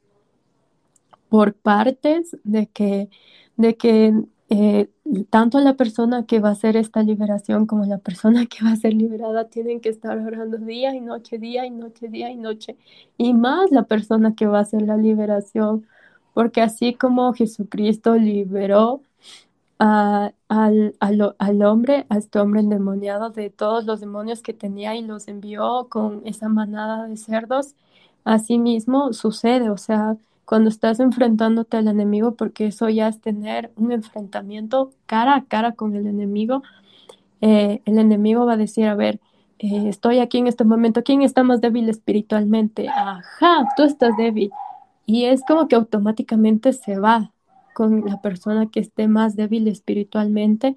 [1.29, 3.09] por partes de que,
[3.57, 4.13] de que
[4.49, 4.89] eh,
[5.29, 8.75] tanto la persona que va a hacer esta liberación como la persona que va a
[8.75, 12.77] ser liberada tienen que estar orando día y noche, día y noche, día y noche.
[13.17, 15.85] Y más la persona que va a hacer la liberación,
[16.33, 19.03] porque así como Jesucristo liberó
[19.79, 24.95] a, al, al, al, hombre, a este hombre endemoniado de todos los demonios que tenía
[24.95, 27.75] y los envió con esa manada de cerdos,
[28.25, 33.71] así mismo sucede, o sea, cuando estás enfrentándote al enemigo, porque eso ya es tener
[33.77, 36.61] un enfrentamiento cara a cara con el enemigo,
[37.41, 39.19] eh, el enemigo va a decir, a ver,
[39.59, 42.87] eh, estoy aquí en este momento, ¿quién está más débil espiritualmente?
[42.89, 44.51] Ajá, tú estás débil.
[45.05, 47.31] Y es como que automáticamente se va
[47.73, 50.75] con la persona que esté más débil espiritualmente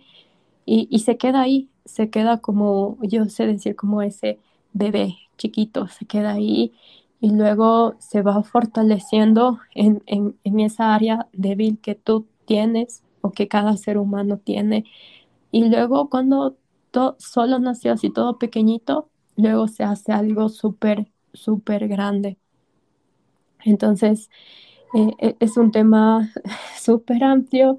[0.67, 4.39] y, y se queda ahí, se queda como, yo sé decir, como ese
[4.73, 6.73] bebé chiquito, se queda ahí
[7.21, 13.31] y luego se va fortaleciendo en, en, en, esa área débil que tú tienes o
[13.33, 14.85] que cada ser humano tiene.
[15.53, 16.57] Y luego cuando
[17.19, 22.39] solo nació así todo pequeñito, luego se hace algo súper, súper grande.
[23.65, 24.31] Entonces,
[24.95, 26.31] eh, es un tema
[26.79, 27.79] súper amplio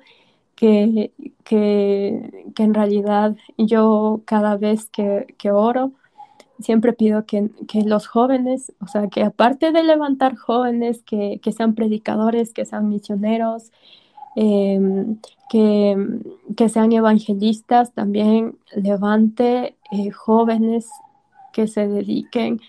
[0.56, 1.12] que,
[1.43, 5.91] que, que, en realidad yo cada vez que, que oro,
[6.60, 11.52] siempre pido que, que, los jóvenes, o sea, que aparte de levantar jóvenes, que, que
[11.52, 13.71] sean predicadores, que sean misioneros,
[14.36, 14.80] eh,
[15.49, 15.97] que,
[16.56, 20.89] que, sean evangelistas, también levante eh, jóvenes
[21.52, 22.60] que se dediquen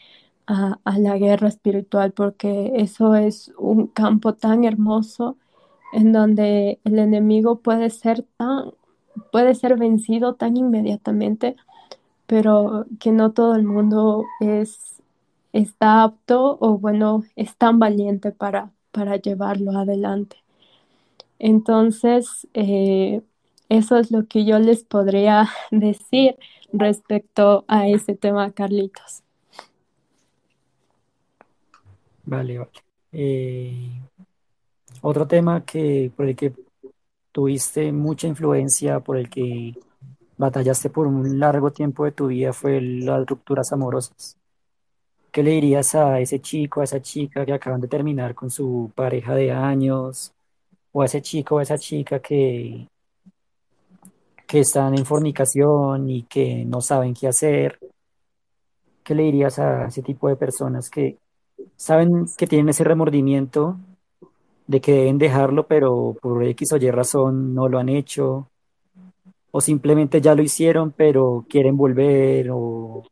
[0.47, 5.37] a, la guerra espiritual, porque eso es un campo tan hermoso
[5.93, 8.73] en donde el enemigo puede ser tan,
[9.33, 11.57] puede ser vencido tan inmediatamente
[12.27, 15.03] pero que no todo el mundo es,
[15.53, 20.37] está apto o bueno, es tan valiente para, para llevarlo adelante.
[21.39, 23.23] Entonces, eh,
[23.69, 26.37] eso es lo que yo les podría decir
[26.73, 29.24] respecto a ese tema, Carlitos.
[32.27, 32.71] Vale, vale.
[33.13, 34.01] Eh,
[35.03, 36.53] otro tema que por el que
[37.33, 39.75] tuviste mucha influencia, por el que
[40.37, 44.37] batallaste por un largo tiempo de tu vida fue las rupturas amorosas.
[45.31, 48.93] ¿Qué le dirías a ese chico, a esa chica que acaban de terminar con su
[48.95, 50.33] pareja de años,
[50.93, 52.87] o a ese chico a esa chica que,
[54.47, 57.79] que están en fornicación y que no saben qué hacer?
[59.03, 61.19] ¿Qué le dirías a ese tipo de personas que
[61.77, 63.79] saben que tienen ese remordimiento
[64.67, 68.51] de que deben dejarlo, pero por X o Y razón no lo han hecho?
[69.57, 73.05] o simplemente ya lo hicieron, pero quieren volver o,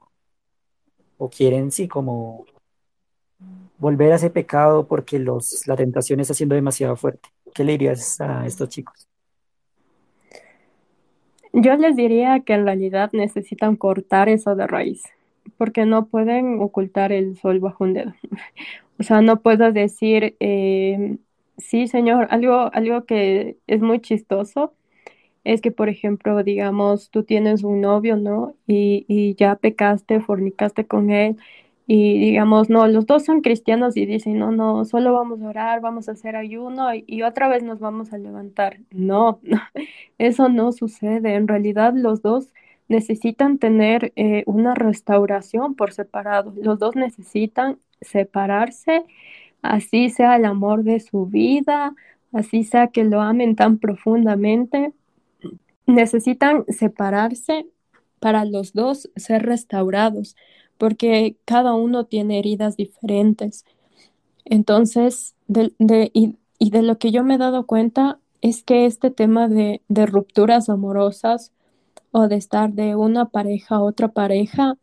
[1.16, 2.46] o quieren, sí, como
[3.78, 7.28] volver a ese pecado porque los, la tentación está siendo demasiado fuerte.
[7.54, 9.06] ¿Qué le dirías a estos chicos?
[11.52, 15.04] Yo les diría que en realidad necesitan cortar eso de raíz,
[15.58, 18.14] porque no pueden ocultar el sol bajo un dedo.
[19.00, 21.18] O sea, no puedo decir, eh,
[21.58, 24.74] sí, señor, algo, algo que es muy chistoso
[25.44, 28.54] es que, por ejemplo, digamos, tú tienes un novio, ¿no?
[28.66, 31.36] Y, y ya pecaste, fornicaste con él,
[31.86, 35.80] y digamos, no, los dos son cristianos y dicen, no, no, solo vamos a orar,
[35.80, 38.78] vamos a hacer ayuno y, y otra vez nos vamos a levantar.
[38.92, 39.60] No, no,
[40.18, 41.34] eso no sucede.
[41.34, 42.52] En realidad, los dos
[42.88, 46.52] necesitan tener eh, una restauración por separado.
[46.60, 49.04] Los dos necesitan separarse,
[49.62, 51.94] así sea el amor de su vida,
[52.32, 54.92] así sea que lo amen tan profundamente
[55.86, 57.66] necesitan separarse
[58.20, 60.36] para los dos ser restaurados,
[60.78, 63.64] porque cada uno tiene heridas diferentes.
[64.44, 68.86] Entonces, de, de, y, y, de lo que yo me he dado cuenta es que
[68.86, 71.52] este tema de, de rupturas amorosas
[72.12, 74.76] o de estar de una pareja a otra pareja,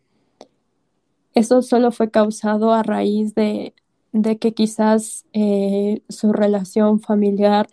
[1.33, 3.73] eso solo fue causado a raíz de,
[4.11, 7.67] de que quizás eh, su relación familiar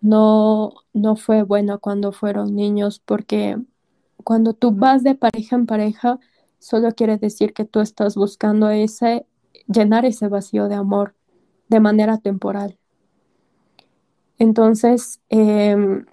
[0.00, 3.58] no, no fue buena cuando fueron niños, porque
[4.24, 6.18] cuando tú vas de pareja en pareja,
[6.58, 9.26] solo quiere decir que tú estás buscando ese,
[9.68, 11.14] llenar ese vacío de amor
[11.68, 12.78] de manera temporal.
[14.38, 16.04] Entonces, eh,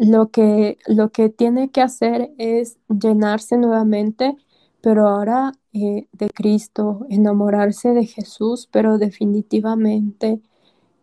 [0.00, 4.34] lo, que, lo que tiene que hacer es llenarse nuevamente,
[4.80, 10.40] pero ahora eh, de Cristo, enamorarse de Jesús, pero definitivamente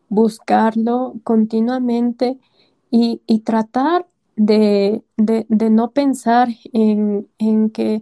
[0.09, 2.39] buscarlo continuamente
[2.89, 8.01] y, y tratar de, de, no pensar en, en, que,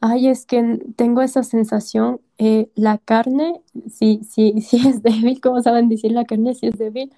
[0.00, 5.60] ay, es que tengo esa sensación, eh, la carne, sí, sí, sí es débil, como
[5.60, 7.12] saben decir, la carne sí es débil,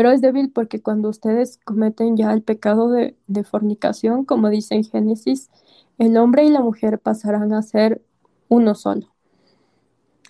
[0.00, 4.84] pero es débil porque cuando ustedes cometen ya el pecado de, fornicación, como dice en
[4.84, 5.50] Génesis,
[5.98, 8.00] el hombre y la mujer pasarán a ser
[8.48, 9.12] uno solo.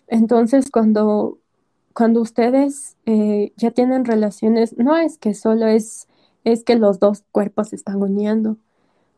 [0.08, 1.38] Entonces, cuando
[1.92, 6.08] cuando ustedes eh, ya tienen relaciones, no es que solo es,
[6.42, 8.56] es que los dos cuerpos se están uniendo.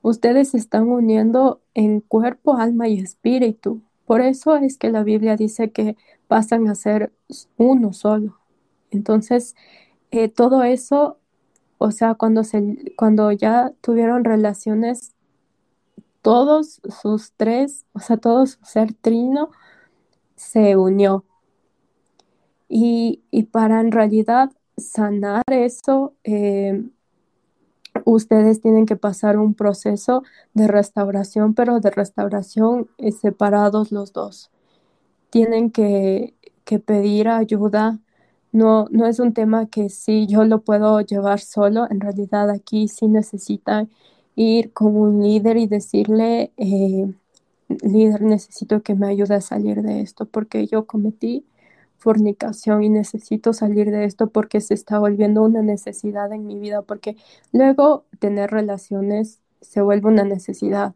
[0.03, 3.81] Ustedes se están uniendo en cuerpo, alma y espíritu.
[4.05, 5.97] Por eso es que la Biblia dice que
[6.29, 7.11] pasan a ser
[7.57, 8.37] uno solo.
[8.91, 9.55] Entonces,
[10.13, 11.19] eh, todo eso,
[11.79, 15.15] o sea, cuando, se, cuando ya tuvieron relaciones,
[16.23, 19.51] todos sus tres, o sea, todo su ser trino
[20.37, 21.25] se unió
[22.69, 26.83] y, y para en realidad sanar eso, eh,
[28.05, 30.23] ustedes tienen que pasar un proceso
[30.55, 34.51] de restauración, pero de restauración eh, separados los dos.
[35.31, 36.35] Tienen que,
[36.65, 38.01] que pedir ayuda.
[38.53, 41.87] No, no es un tema que sí yo lo puedo llevar solo.
[41.91, 43.91] En realidad aquí sí necesitan
[44.37, 47.11] ir con un líder y decirle, eh,
[47.83, 51.47] líder, necesito que me ayude a salir de esto porque yo cometí
[51.99, 56.83] fornicación y necesito salir de esto porque se está volviendo una necesidad en mi vida,
[56.83, 57.17] porque
[57.53, 60.95] luego tener relaciones se vuelve una necesidad.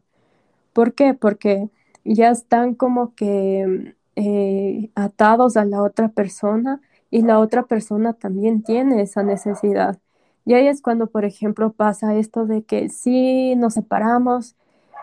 [0.72, 1.14] ¿Por qué?
[1.14, 1.70] Porque
[2.04, 6.80] ya están como que eh, atados a la otra persona
[7.10, 9.98] y la otra persona también tiene esa necesidad.
[10.44, 14.56] Y ahí es cuando, por ejemplo, pasa esto de que sí nos separamos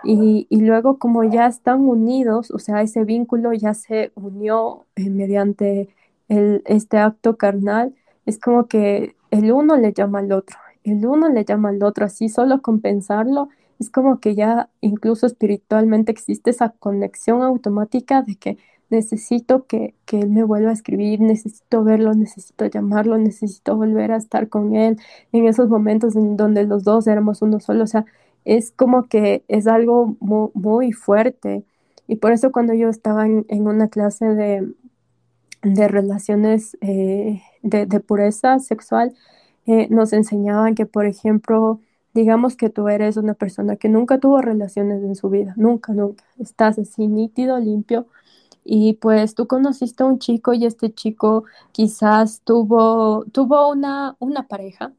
[0.03, 5.09] y, y luego como ya están unidos, o sea, ese vínculo ya se unió eh,
[5.09, 5.89] mediante
[6.29, 7.95] el, este acto carnal,
[8.25, 12.05] es como que el uno le llama al otro, el uno le llama al otro,
[12.05, 13.49] así solo con pensarlo,
[13.79, 18.57] es como que ya incluso espiritualmente existe esa conexión automática de que
[18.89, 24.17] necesito que, que él me vuelva a escribir, necesito verlo, necesito llamarlo, necesito volver a
[24.17, 24.99] estar con él
[25.31, 28.05] en esos momentos en donde los dos éramos uno solo, o sea,
[28.45, 31.63] es como que es algo muy, muy fuerte.
[32.07, 34.73] Y por eso cuando yo estaba en, una clase de,
[35.63, 39.15] de relaciones eh, de, de, pureza sexual,
[39.65, 41.79] eh, nos enseñaban que, por ejemplo,
[42.13, 46.23] digamos que tú eres una persona que nunca tuvo relaciones en su vida, nunca, nunca,
[46.37, 48.07] estás así nítido, limpio,
[48.63, 54.47] y pues tú conociste a un chico y este chico quizás tuvo, tuvo una, una
[54.47, 54.93] pareja,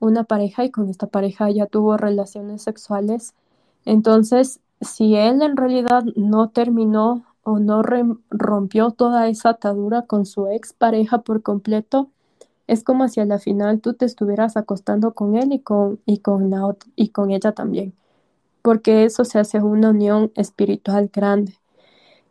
[0.00, 3.34] una pareja y con esta pareja ya tuvo relaciones sexuales.
[3.84, 7.82] Entonces, si él en realidad no terminó o no
[8.30, 12.10] rompió toda esa atadura con su ex pareja por completo,
[12.66, 16.18] es como si a la final tú te estuvieras acostando con él y con, y
[16.18, 17.94] con, la, y con ella también,
[18.62, 21.54] porque eso se hace una unión espiritual grande.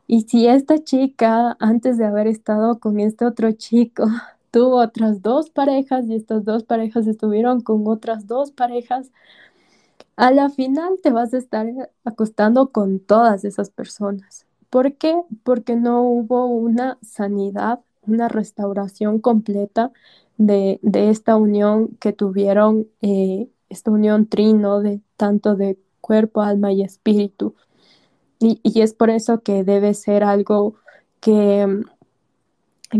[0.08, 4.06] Y si esta chica, antes de haber estado con este otro chico,
[4.52, 9.12] tuvo otras dos parejas y estas dos parejas estuvieron con otras dos parejas,
[10.16, 11.68] a la final te vas a estar
[12.04, 14.48] acostando con todas esas personas.
[14.70, 15.22] ¿Por qué?
[15.44, 19.92] Porque no hubo una sanidad, una restauración completa
[20.38, 26.82] de, esta unión que tuvieron, eh, esta unión trino de tanto de cuerpo, alma y
[26.82, 27.56] espíritu.
[28.40, 30.76] Y, y es por eso que debe ser algo
[31.20, 31.84] que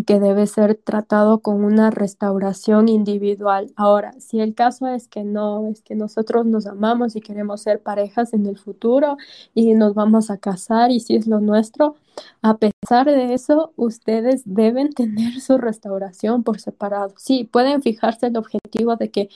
[0.06, 3.72] que debe ser tratado con una restauración individual.
[3.78, 7.82] Ahora, si el caso es que no, es que nosotros nos amamos y queremos ser
[7.82, 9.16] parejas en el futuro
[9.54, 11.96] y nos vamos a casar y si es lo nuestro,
[12.42, 17.14] a pesar de eso, ustedes deben tener su restauración por separado.
[17.18, 19.30] Sí, pueden fijarse el objetivo de que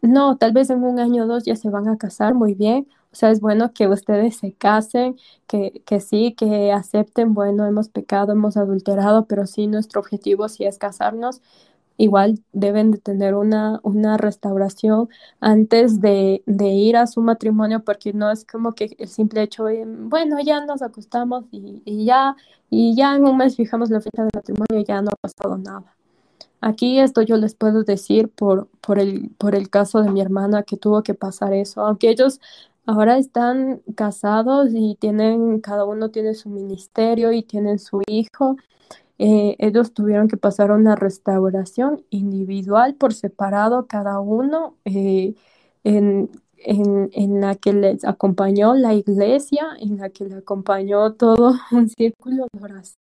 [0.00, 2.86] no, tal vez en un año o dos ya se van a casar muy bien.
[3.12, 7.88] O sea, es bueno que ustedes se casen, que, que sí, que acepten, bueno, hemos
[7.88, 11.40] pecado, hemos adulterado, pero sí nuestro objetivo sí es casarnos
[11.98, 15.08] igual deben de tener una, una restauración
[15.40, 19.84] antes de, ir a su matrimonio, porque no es como que el simple hecho de,
[19.84, 22.36] bueno, ya nos acostamos y, ya,
[22.70, 25.58] y ya en un mes fijamos la fecha de matrimonio y ya no ha pasado
[25.58, 25.94] nada.
[26.60, 30.62] Aquí esto yo les puedo decir por, por, el, por el caso de mi hermana
[30.62, 32.40] que tuvo que pasar eso, aunque ellos
[32.88, 38.56] ahora están casados y tienen, cada uno tiene su ministerio y tienen su hijo,
[39.18, 45.34] eh, ellos tuvieron que pasar una restauración individual por separado cada uno eh,
[45.84, 46.30] en,
[47.40, 52.62] la que les acompañó la iglesia, en la que le acompañó todo un círculo de
[52.62, 52.96] oración.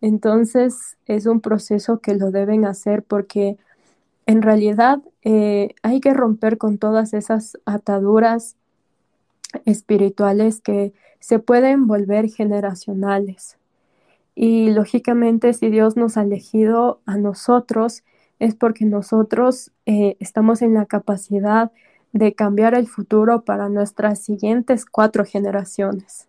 [0.00, 3.58] Entonces es un proceso que lo deben hacer porque
[4.26, 8.57] en realidad eh, hay que romper con todas esas ataduras
[9.64, 13.58] espirituales que se pueden volver generacionales.
[14.34, 18.04] Y lógicamente, si Dios nos ha elegido a nosotros,
[18.38, 21.72] es porque nosotros eh, estamos en la capacidad
[22.12, 26.28] de cambiar el futuro para nuestras siguientes cuatro generaciones.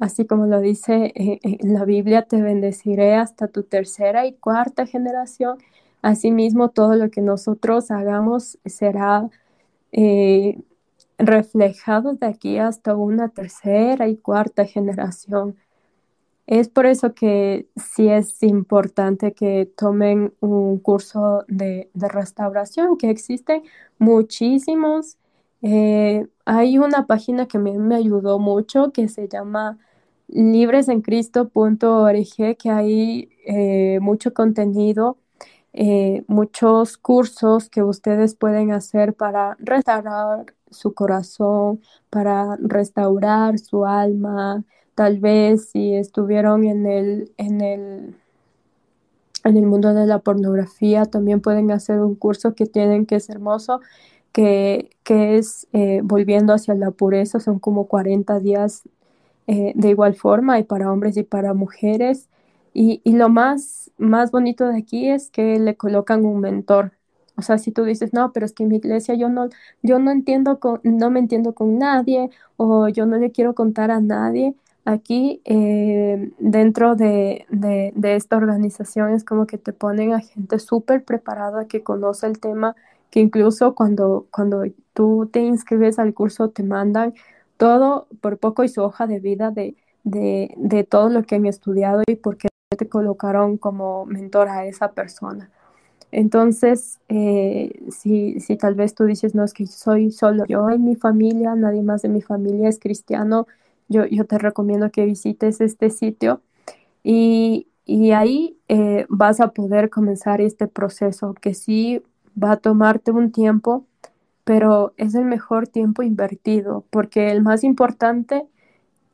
[0.00, 4.86] Así como lo dice eh, en la Biblia, te bendeciré hasta tu tercera y cuarta
[4.86, 5.58] generación.
[6.02, 9.28] Asimismo, todo lo que nosotros hagamos será
[9.92, 10.58] eh,
[11.18, 15.56] reflejado de aquí hasta una tercera y cuarta generación.
[16.46, 23.62] Es por eso que sí es importante que tomen un curso de, restauración, que existen
[23.98, 25.16] muchísimos.
[25.62, 29.78] Eh, hay una página que me, me ayudó mucho que se llama
[30.28, 35.18] libresencristo.org, que hay eh, mucho contenido,
[35.74, 44.64] eh, muchos cursos que ustedes pueden hacer para restaurar su corazón, para restaurar su alma,
[44.94, 48.14] Tal vez si estuvieron en el, en el,
[49.42, 53.28] en el mundo de la pornografía, también pueden hacer un curso que tienen que es
[53.28, 53.80] hermoso,
[54.32, 58.82] que, que es eh, Volviendo hacia la pureza, son como 40 días
[59.48, 62.28] eh, de igual forma, y para hombres y para mujeres.
[62.74, 66.92] Y, y, lo más, más bonito de aquí es que le colocan un mentor.
[67.36, 69.48] O sea, si tú dices, no, pero es que en mi iglesia yo no,
[69.82, 73.90] yo no entiendo con, no me entiendo con nadie, o yo no le quiero contar
[73.90, 74.54] a nadie,
[74.86, 77.46] Aquí, eh, dentro de,
[78.02, 82.76] esta organización, es como que te ponen a gente súper preparada que conoce el tema,
[83.10, 87.14] que incluso cuando, cuando tú te inscribes al curso te mandan
[87.56, 92.02] todo por poco y su hoja de vida de, de, todo lo que han estudiado
[92.06, 95.50] y por qué te colocaron como mentor a esa persona.
[96.12, 100.84] Entonces, eh, si, si tal vez tú dices, no, es que soy solo yo en
[100.84, 103.46] mi familia, nadie más de mi familia es cristiano,
[103.88, 106.42] yo, te recomiendo que visites este sitio
[107.02, 107.68] y,
[108.14, 112.02] ahí eh, vas a poder comenzar este proceso que sí
[112.42, 113.86] va a tomarte un tiempo,
[114.44, 118.46] pero es el mejor tiempo invertido porque el más importante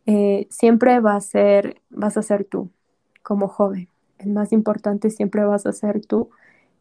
[0.06, 2.70] eh, siempre va a ser, vas a ser tú
[3.22, 3.88] como joven.
[4.18, 6.30] El más importante siempre vas a ser tú.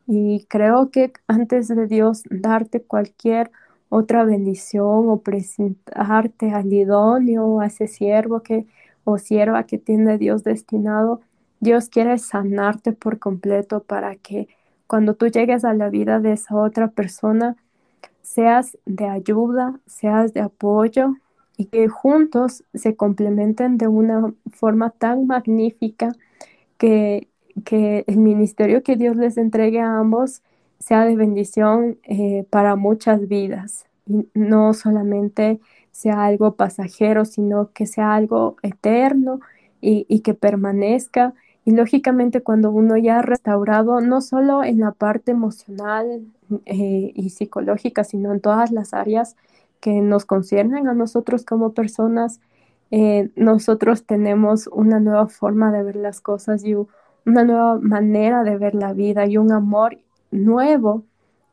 [0.08, 3.52] Y creo que antes de Dios darte cualquier
[3.90, 8.66] otra bendición o presentarte al idóneo, a ese siervo que,
[9.04, 11.22] o sierva que tiene Dios destinado.
[11.60, 14.48] Dios quiere sanarte por completo para que
[14.88, 17.56] cuando tú llegues a la vida de esa otra persona,
[18.22, 21.16] seas de ayuda, seas de apoyo
[21.58, 26.12] y que juntos se complementen de una forma tan magnífica
[26.80, 27.28] que,
[27.64, 30.42] que el ministerio que Dios les entregue a ambos
[30.80, 33.86] sea de bendición eh, para muchas vidas.
[34.08, 35.60] Y no solamente
[35.92, 39.42] sea algo pasajero, sino que sea algo eterno
[39.82, 41.34] y, que permanezca
[41.66, 46.26] Y lógicamente cuando uno ya ha restaurado, no solo en la parte emocional
[46.66, 49.36] eh, y psicológica, sino en todas las áreas
[49.80, 52.40] que nos conciernen a nosotros como personas,
[52.92, 58.58] eh, nosotros tenemos una nueva forma de ver las cosas y una nueva manera de
[58.58, 60.00] ver la vida y un amor
[60.32, 61.06] nuevo,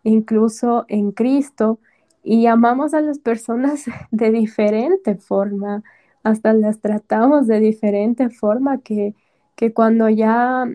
[0.02, 1.78] incluso en Cristo,
[2.22, 5.82] y amamos a las personas de diferente forma,
[6.22, 9.14] hasta las tratamos de diferente forma que,
[9.54, 10.66] que cuando ya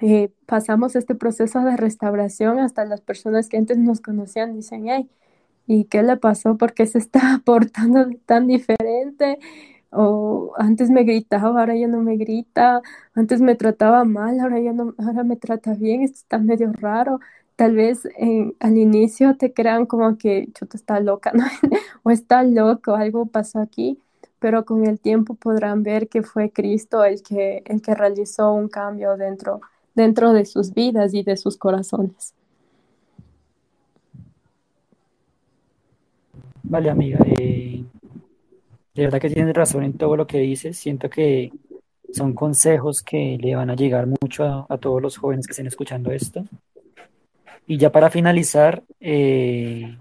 [0.00, 5.08] eh, pasamos este proceso de restauración, hasta las personas que antes nos conocían dicen, hey,
[5.66, 6.56] ¿y qué le pasó?
[6.56, 9.38] ¿Por qué se está portando tan diferente?
[9.90, 12.80] O antes me gritaba, ahora ya no me grita,
[13.14, 17.20] antes me trataba mal, ahora ya no, ahora me trata bien, esto está medio raro.
[17.56, 21.44] Tal vez eh, al inicio te crean como que chuta está loca, ¿no?
[22.02, 23.98] o está loco, algo pasó aquí,
[24.38, 28.68] pero con el tiempo podrán ver que fue Cristo el que, el que realizó un
[28.68, 29.60] cambio dentro,
[29.94, 32.34] dentro de sus vidas y de sus corazones.
[36.62, 37.18] Vale, amiga.
[37.26, 37.84] Eh,
[38.94, 40.76] de verdad que tienes razón en todo lo que dices.
[40.76, 41.52] Siento que
[42.12, 45.66] son consejos que le van a llegar mucho a, a todos los jóvenes que estén
[45.66, 46.44] escuchando esto.
[47.66, 49.96] Y ya para finalizar, eh,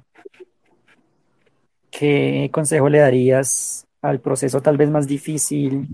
[1.89, 5.87] ¿qué consejo le darías al proceso tal vez más difícil,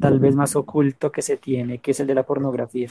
[0.00, 2.90] tal vez más oculto que se tiene, que es el de la pornografía?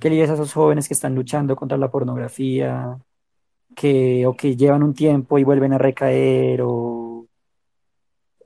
[0.00, 2.98] ¿Qué le dices a esos jóvenes que están luchando contra la pornografía,
[3.76, 7.26] que, o que llevan un tiempo y vuelven a recaer, o,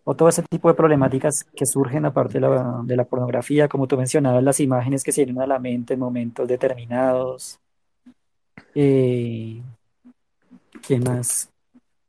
[0.05, 3.87] o todo ese tipo de problemáticas que surgen aparte de la, de la pornografía, como
[3.87, 7.61] tú mencionabas, las imágenes que se vienen a la mente en momentos determinados?
[8.75, 9.63] Eh,
[10.87, 11.49] ¿qué más?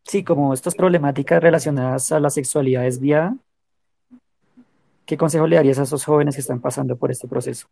[0.04, 3.38] Sí, como estas problemáticas relacionadas a la sexualidad desviada,
[5.06, 7.68] ¿qué consejo le darías a esos jóvenes que están pasando por este proceso?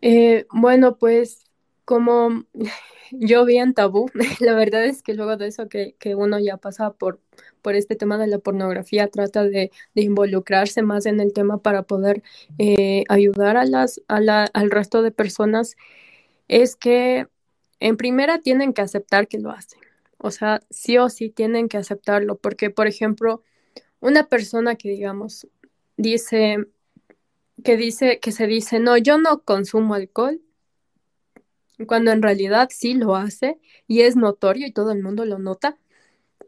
[0.00, 1.45] Eh, bueno, pues
[1.86, 2.44] como
[3.12, 4.10] yo vi en tabú,
[4.40, 7.20] la verdad es que luego de eso que, que uno ya pasa por,
[7.62, 11.84] por este tema de la pornografía, trata de, de involucrarse más en el tema para
[11.84, 12.22] poder
[12.58, 15.76] eh, ayudar a las, a la, al resto de personas,
[16.48, 17.28] es que
[17.80, 19.80] en primera tienen que aceptar que lo hacen.
[20.18, 23.42] O sea, sí o sí tienen que aceptarlo, porque, por ejemplo,
[24.00, 25.46] una persona que, digamos,
[25.96, 26.66] dice,
[27.62, 30.40] que dice, que se dice, no, yo no consumo alcohol,
[31.86, 35.78] cuando en realidad sí lo hace y es notorio y todo el mundo lo nota,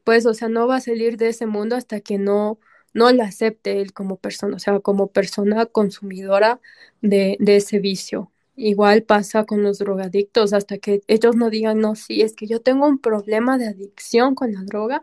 [0.05, 2.59] pues, o sea, no va a salir de ese mundo hasta que no,
[2.95, 6.61] no lo acepte él como persona, o sea, como persona consumidora
[7.03, 8.33] de, de ese vicio.
[8.57, 12.61] Igual pasa con los drogadictos, hasta que ellos no digan, no, sí, es que yo
[12.61, 15.03] tengo un problema de adicción con la droga,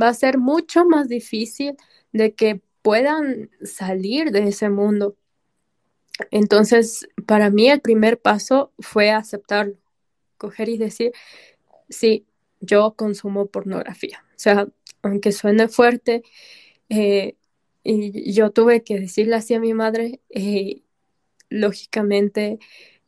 [0.00, 1.76] va a ser mucho más difícil
[2.12, 5.16] de que puedan salir de ese mundo.
[6.30, 9.76] Entonces, para mí el primer paso fue aceptarlo,
[10.36, 11.12] coger y decir,
[11.88, 12.26] sí,
[12.60, 14.24] yo consumo pornografía.
[14.30, 14.68] O sea,
[15.02, 16.22] aunque suene fuerte,
[16.88, 17.36] eh,
[17.84, 20.82] y yo tuve que decirle así a mi madre, eh,
[21.50, 22.58] lógicamente,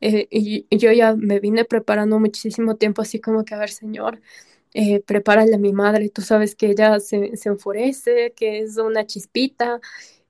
[0.01, 4.21] eh, y, yo ya me vine preparando muchísimo tiempo, así como que, a ver, Señor,
[5.07, 9.81] prepárale a mi madre, tú sabes que ella se enfurece, que es una chispita,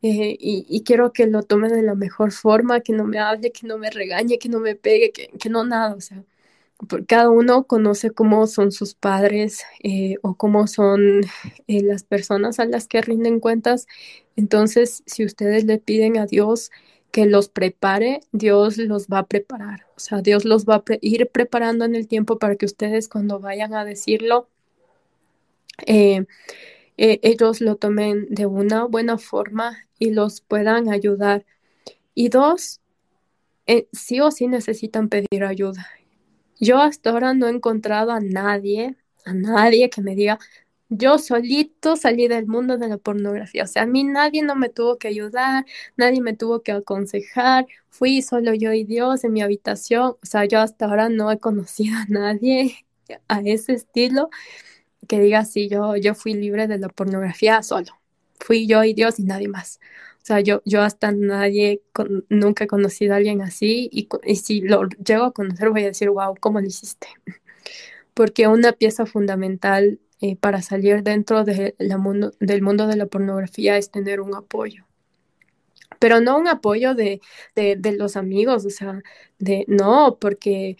[0.03, 3.53] eh, y, y, quiero que lo tome de la mejor forma, que no me hable,
[3.53, 6.25] que no me regañe, que no me pegue, que, que no nada, o sea,
[7.07, 11.23] cada uno conoce cómo son sus padres eh, o cómo son
[11.69, 13.87] eh, las personas a las que rinden cuentas.
[14.37, 16.71] Entonces, si ustedes le piden a Dios
[17.11, 19.87] que los prepare, Dios los va a preparar.
[19.97, 23.09] O sea, Dios los va a pre ir preparando en el tiempo para que ustedes
[23.09, 24.49] cuando vayan a decirlo,
[25.87, 26.27] eh,
[26.97, 31.45] ellos lo tomen de una buena forma y los puedan ayudar.
[32.15, 32.81] Y dos,
[33.67, 35.87] eh, sí o sí necesitan pedir ayuda.
[36.61, 40.39] Yo hasta ahora no he encontrado a nadie, a nadie que me diga,
[40.89, 43.65] yo solito salí del mundo de la pornografía.
[43.65, 45.65] O sea, a mí nadie no me tuvo que ayudar,
[45.97, 50.17] nadie me tuvo que aconsejar, fui solo yo y Dios en mi habitación.
[50.23, 52.85] O sea, yo hasta ahora no he conocido a nadie
[53.29, 54.31] a ese estilo
[55.09, 57.99] que diga, sí, yo, yo fui libre de la pornografía solo.
[58.41, 59.81] Fui yo y Dios y nadie más.
[60.23, 64.37] O sea, yo, yo hasta nadie, con, nunca he conocido a alguien así y, y
[64.37, 67.09] si lo llego a conocer voy a decir, wow, ¿cómo lo hiciste?
[68.15, 73.07] Porque una pieza fundamental eh, para salir dentro de la mundo, del mundo de la
[73.07, 74.85] pornografía es tener un apoyo.
[75.99, 77.21] Pero no un apoyo de,
[77.55, 79.03] de, de los amigos, o sea,
[79.39, 80.77] de no, porque,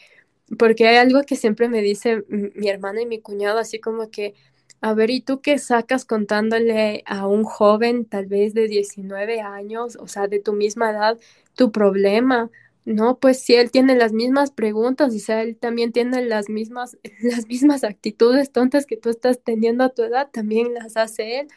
[0.59, 4.35] porque hay algo que siempre me dice mi hermana y mi cuñado, así como que
[4.81, 9.97] A ver, ¿y tú qué sacas contándole a un joven, tal vez de 19 años,
[10.01, 11.19] o sea, de tu misma edad,
[11.55, 12.51] tu problema?
[12.85, 16.99] No, pues si él tiene las mismas preguntas, o sea, él también tiene las mismas,
[17.23, 21.49] las mismas actitudes tontas que tú estás teniendo a tu edad, también las hace él.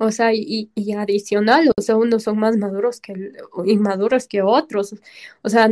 [0.00, 3.14] O sea, y, y adicional, o sea, unos son más maduros que
[3.66, 4.94] inmaduros que otros.
[5.42, 5.68] O sea,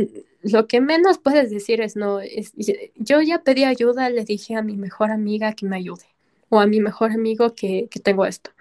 [0.51, 2.53] lo que menos puedes decir es no, es,
[2.95, 6.05] yo ya pedí ayuda, le dije a mi mejor amiga que me ayude,
[6.49, 8.51] o a mi mejor amigo que, que tengo esto.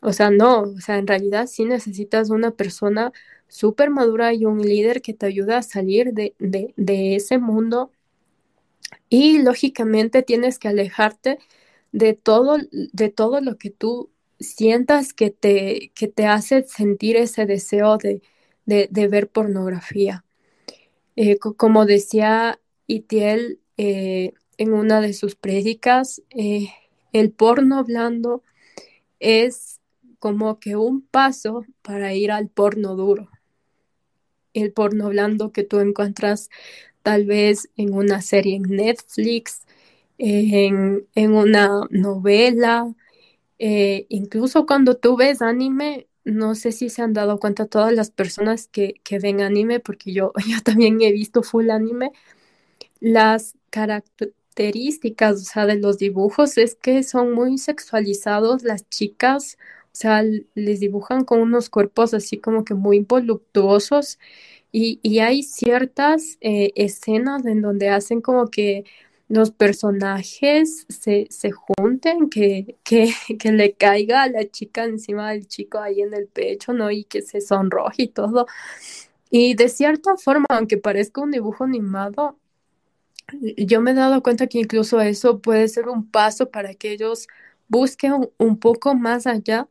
[0.00, 3.12] O sea, no, o sea, en realidad sí necesitas una persona
[3.48, 7.90] súper madura y un líder que te ayude a salir de, de, de ese mundo.
[9.08, 11.38] Y lógicamente tienes que alejarte
[11.92, 17.46] de todo, de todo lo que tú sientas que te, que te hace sentir ese
[17.46, 18.22] deseo de,
[18.66, 20.24] de, de ver pornografía.
[21.16, 26.68] Eh, como decía Itiel eh, en una de sus prédicas, eh,
[27.12, 28.42] el porno blando
[29.20, 29.80] es
[30.18, 33.28] como que un paso para ir al porno duro.
[34.54, 36.48] El porno blando que tú encuentras
[37.02, 39.62] tal vez en una serie en Netflix,
[40.18, 42.94] en, en una novela,
[43.64, 48.10] eh, incluso cuando tú ves anime, no sé si se han dado cuenta todas las
[48.10, 52.12] personas que, que ven anime, porque yo, yo también he visto full anime,
[53.00, 59.94] las características, o sea, de los dibujos es que son muy sexualizados las chicas, o
[59.94, 60.22] sea,
[60.54, 64.18] les dibujan con unos cuerpos así como que muy voluptuosos
[64.72, 68.84] y, y hay ciertas eh, escenas en donde hacen como que
[69.32, 75.48] los personajes se, se junten, que, que, que, le caiga a la chica encima del
[75.48, 76.90] chico ahí en el pecho, ¿no?
[76.90, 78.46] Y que se sonroje y todo.
[79.30, 82.38] Y de cierta forma, aunque parezca un dibujo animado,
[83.56, 87.26] yo me he dado cuenta que incluso eso puede ser un paso para que ellos
[87.68, 89.66] busquen un, un poco más allá,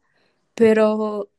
[0.55, 1.29] pero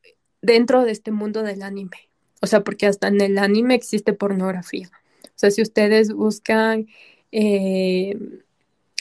[0.41, 2.09] dentro de este mundo del anime.
[2.41, 4.89] O sea, porque hasta en el anime existe pornografía.
[5.25, 6.87] O sea, si ustedes buscan
[7.33, 8.15] eh,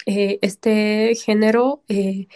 [0.06, 2.28] eh, este género eh,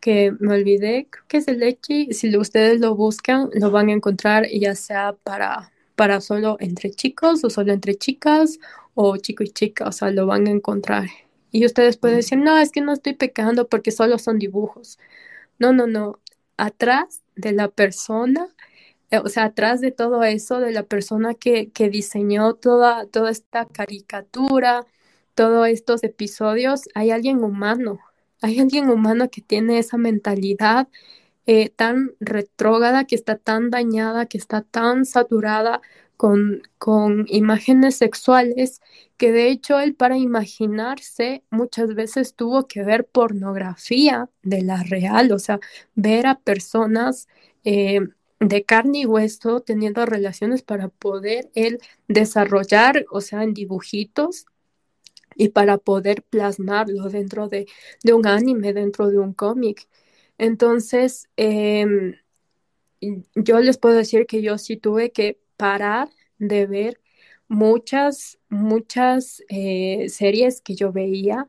[0.00, 2.12] que me olvidé, creo que es el Echi.
[2.12, 7.44] Si ustedes lo buscan, lo van a encontrar ya sea para, para solo entre chicos
[7.44, 8.58] o solo entre chicas
[8.94, 11.08] o chico y chica, o sea, lo van a encontrar.
[11.52, 14.98] Y ustedes pueden decir, no, es que no estoy pecando porque solo son dibujos.
[15.58, 16.20] No, no, no.
[16.56, 18.48] Atrás de la persona
[19.22, 23.66] o sea, atrás de todo eso, de la persona que, que diseñó toda, toda esta
[23.66, 24.86] caricatura,
[25.38, 28.00] todos estos episodios, hay alguien humano,
[28.42, 30.88] hay alguien humano que tiene esa mentalidad
[31.46, 35.80] eh, tan retrógrada, que está tan dañada, que está tan saturada
[36.16, 38.80] con, con imágenes sexuales,
[39.16, 45.30] que de hecho él para imaginarse muchas veces tuvo que ver pornografía de la real,
[45.30, 45.60] o sea,
[45.94, 47.28] ver a personas
[47.62, 48.00] eh,
[48.40, 51.78] de carne y hueso teniendo relaciones para poder él
[52.08, 54.46] desarrollar, o sea, en dibujitos
[55.38, 57.68] y para poder plasmarlo dentro de,
[58.04, 59.88] de un anime, dentro de un cómic.
[60.38, 61.86] Entonces, eh,
[63.34, 66.08] yo les puedo decir que yo sí tuve que parar
[66.38, 67.00] de ver
[67.48, 71.48] muchas, muchas eh, series que yo veía.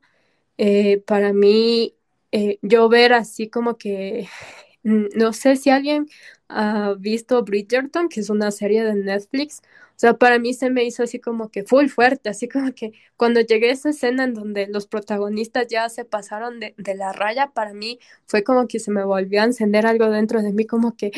[0.57, 1.95] Eh, para mí,
[2.31, 4.27] eh, yo ver así como que,
[4.83, 6.07] no sé si alguien
[6.49, 9.61] ha visto Bridgerton, que es una serie de Netflix,
[9.99, 13.41] sea, para mí se me hizo así como que full fuerte, así como que cuando
[13.41, 17.51] llegué a esa escena en donde los protagonistas ya se pasaron de, de la raya,
[17.53, 20.95] para mí fue como que se me volvió a encender algo dentro de mí, como
[20.95, 21.11] que...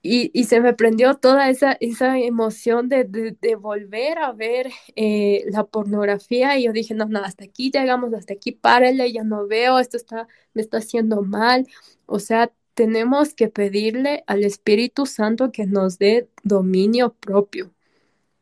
[0.00, 5.44] Y, y se me prendió toda esa, esa emoción de, de, volver a ver eh,
[5.50, 9.46] la pornografía y yo dije, no, no, hasta aquí llegamos, hasta aquí párele, ya no
[9.48, 11.66] veo, esto está, me está haciendo mal.
[12.06, 17.72] O sea, tenemos que pedirle al Espíritu Santo que nos dé dominio propio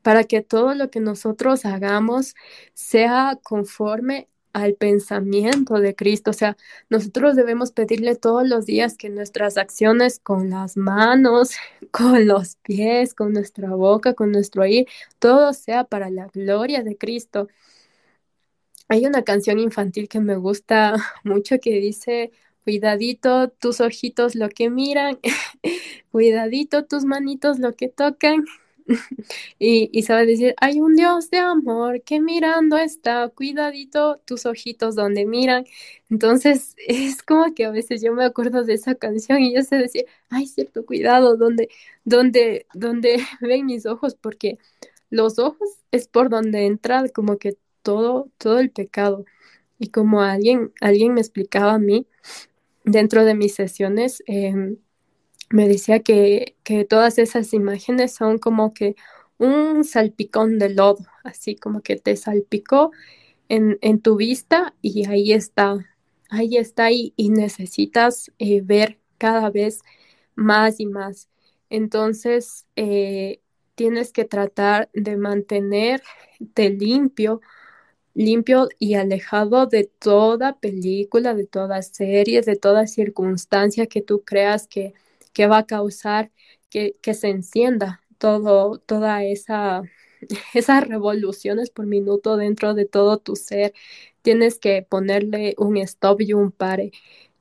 [0.03, 2.35] para que todo lo que nosotros hagamos
[2.75, 6.33] sea conforme al pensamiento de Cristo.
[6.33, 6.59] O sea,
[6.91, 11.53] nosotros debemos pedirle todos los días que nuestras acciones con las manos,
[11.91, 14.87] con los pies, con nuestra boca, con nuestro oír,
[15.19, 17.49] todo sea para la gloria de Cristo.
[18.89, 22.33] Hay una canción infantil que me gusta mucho que dice,
[22.67, 25.21] Cuidadito tus ojitos lo que miran,
[26.11, 28.45] cuidadito tus manitos lo que tocan.
[29.61, 35.27] y, y decir, hay un Dios de amor que mirando está, cuidadito tus ojitos donde
[35.27, 35.65] miran.
[36.11, 39.77] Entonces es como que a veces yo me acuerdo de esa canción y yo sé
[39.77, 41.69] decir, ay, cierto, cuidado, donde,
[42.05, 44.59] donde, donde ven mis ojos, porque
[45.11, 49.25] los ojos es por donde entra como que todo, todo el pecado.
[49.79, 52.07] y como alguien, alguien me explicaba a mí
[52.87, 54.55] dentro de mis sesiones, eh,
[55.51, 58.97] me decía que, que todas esas imágenes son como que
[59.39, 62.91] un salpicón de lodo, así como que te salpicó
[63.49, 65.77] en, en tu vista y ahí está,
[66.31, 69.81] ahí está y, y necesitas eh, ver cada vez
[70.35, 71.29] más y más.
[71.71, 73.41] Entonces, eh,
[73.75, 77.41] tienes que tratar de mantenerte limpio,
[78.17, 84.67] limpio y alejado de toda película, de toda serie, de toda circunstancia que tú creas
[84.67, 84.95] que,
[85.35, 86.31] que va a causar
[86.71, 89.83] que, que se encienda todo, toda esa,
[90.55, 93.75] esas revoluciones por minuto dentro de todo tu ser.
[94.23, 96.93] Tienes que ponerle un stop y un pare.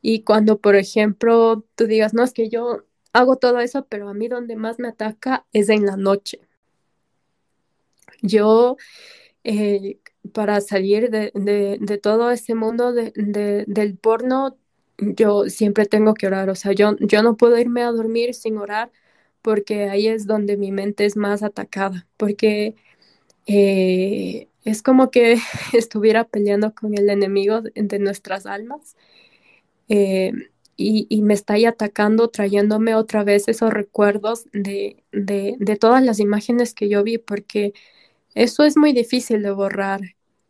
[0.01, 4.13] Y cuando, por ejemplo, tú digas, no, es que yo hago todo eso, pero a
[4.13, 6.41] mí donde más me ataca es en la noche.
[8.21, 8.77] Yo,
[9.43, 9.99] eh,
[10.33, 13.11] para salir de, de, de, todo ese mundo de,
[13.67, 14.57] del porno,
[14.97, 16.49] yo siempre tengo que orar.
[16.49, 18.91] O sea, yo, yo no puedo irme a dormir sin orar
[19.41, 22.75] porque ahí es donde mi mente es más atacada, porque
[23.47, 25.37] eh, es como que
[25.73, 28.95] estuviera peleando con el enemigo de, nuestras almas.
[29.89, 30.31] Eh,
[30.77, 36.03] y, y, me está ahí atacando, trayéndome otra vez esos recuerdos de, de, de, todas
[36.03, 37.73] las imágenes que yo vi, porque
[38.35, 40.01] eso es muy difícil de borrar,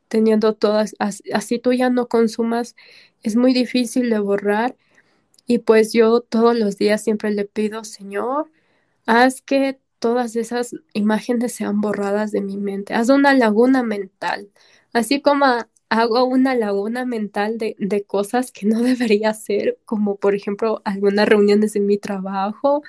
[0.07, 2.75] teniendo todas, así, tú ya no consumas,
[3.23, 4.75] es muy difícil de borrar.
[5.47, 8.51] Y pues yo todos los días siempre le pido, Señor,
[9.05, 14.49] haz que todas esas imágenes sean borradas de mi mente, haz una laguna mental,
[14.93, 15.45] así como
[15.89, 21.27] hago una laguna mental de, de, cosas que no debería hacer, como por ejemplo algunas
[21.27, 22.83] reuniones en mi trabajo,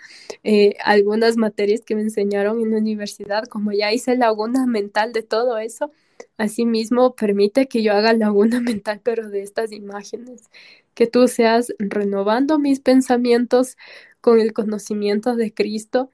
[0.44, 5.22] eh, algunas materias que me enseñaron en la universidad, como ya hice laguna mental de
[5.22, 5.90] todo eso,
[6.38, 10.50] asimismo permite que yo haga laguna mental, pero de estas imágenes,
[10.94, 13.76] que tú seas renovando mis pensamientos
[14.20, 16.10] con el conocimiento de Cristo.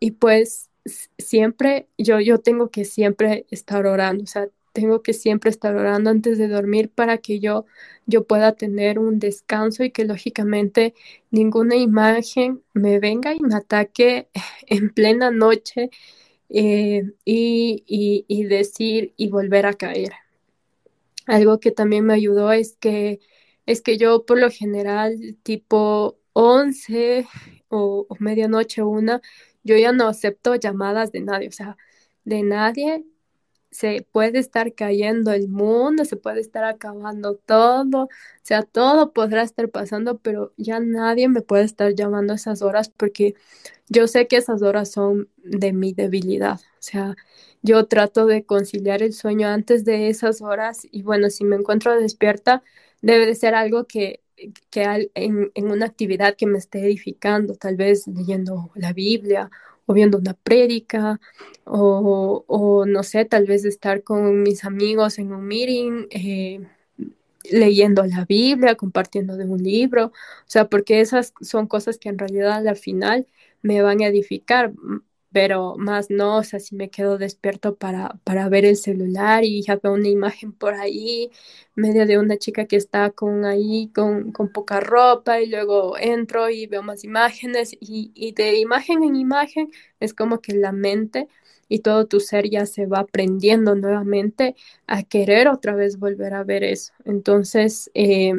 [0.00, 0.70] Y pues
[1.18, 6.10] siempre yo, yo tengo que siempre estar orando, o sea, tengo que siempre estar orando
[6.10, 7.64] antes de dormir para que yo,
[8.04, 10.94] yo pueda tener un descanso y que lógicamente
[11.30, 14.28] ninguna imagen me venga y me ataque
[14.66, 15.90] en plena noche
[16.48, 20.12] eh, y, y, y decir y volver a caer.
[21.26, 23.20] Algo que también me ayudó es que,
[23.66, 27.26] es que yo por lo general tipo 11
[27.68, 29.20] o, o medianoche una,
[29.64, 31.76] yo ya no acepto llamadas de nadie, o sea,
[32.24, 33.04] de nadie
[33.76, 38.08] se puede estar cayendo el mundo, se puede estar acabando todo, o
[38.42, 42.88] sea, todo podrá estar pasando, pero ya nadie me puede estar llamando a esas horas
[42.88, 43.34] porque
[43.88, 47.16] yo sé que esas horas son de mi debilidad, o sea,
[47.62, 52.00] yo trato de conciliar el sueño antes de esas horas y bueno, si me encuentro
[52.00, 52.62] despierta,
[53.02, 54.20] debe de ser algo que
[54.70, 59.50] que en, en, una actividad que me esté edificando, tal vez leyendo la Biblia
[59.86, 61.20] o viendo una prédica,
[61.64, 66.60] o, no sé, tal vez estar con mis amigos en un meeting, eh,
[67.50, 70.12] leyendo la Biblia, compartiendo de un libro, o
[70.46, 73.26] sea, porque esas son cosas que en realidad a la final
[73.62, 74.72] me van a edificar,
[75.36, 79.60] pero más no, o sea, si me quedo despierto para, para ver el celular y
[79.62, 81.30] ya veo una imagen por ahí,
[81.74, 86.48] medio de una chica que está con ahí, con, con poca ropa, y luego entro
[86.48, 89.70] y veo más imágenes, y, y de imagen en imagen
[90.00, 91.28] es como que la mente
[91.68, 94.54] y todo tu ser ya se va aprendiendo nuevamente
[94.86, 96.92] a querer otra vez volver a ver eso.
[97.04, 98.32] Entonces, eh,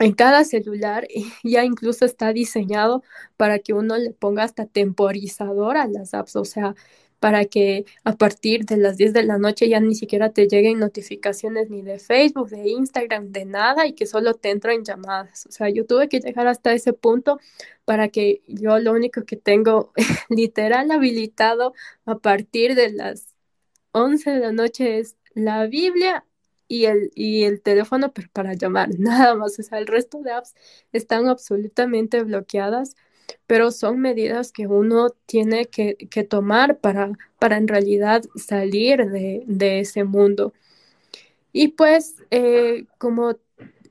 [0.00, 1.06] en cada celular
[1.44, 3.02] ya incluso está diseñado
[3.36, 6.74] para que uno le ponga hasta temporizador a las apps, o sea,
[7.20, 10.78] para que a partir de las 10 de la noche ya ni siquiera te lleguen
[10.78, 15.46] notificaciones ni de Facebook, de Instagram, de nada y que solo te entren llamadas.
[15.46, 17.38] O sea, yo tuve que llegar hasta ese punto
[17.84, 19.92] para que yo lo único que tengo
[20.30, 21.74] literal habilitado
[22.06, 23.34] a partir de las
[23.92, 26.24] 11 de la noche es la Biblia
[26.70, 29.58] y el, y el teléfono para llamar, nada más.
[29.58, 30.54] O sea, el resto de apps
[30.92, 32.96] están absolutamente bloqueadas,
[33.46, 39.42] pero son medidas que uno tiene que, que tomar para, para en realidad salir de,
[39.46, 40.54] de ese mundo.
[41.52, 43.36] Y pues, eh, como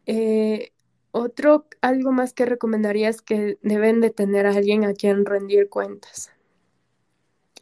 [0.06, 0.72] eh,
[1.12, 5.68] otro, algo más que recomendaría es que deben de tener a alguien a quien rendir
[5.68, 6.32] cuentas.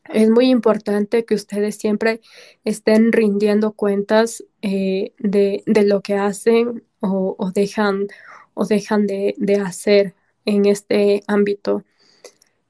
[0.10, 2.22] Es muy importante que ustedes siempre
[2.64, 8.08] estén rindiendo cuentas eh, de, de, lo que hacen o, o dejan,
[8.54, 11.84] o dejan de, de, hacer en este ámbito.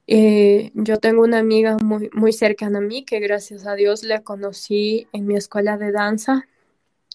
[0.08, 4.22] Eh, yo tengo una amiga muy, muy cercana a mí que gracias a Dios la
[4.22, 6.48] conocí en mi escuela de danza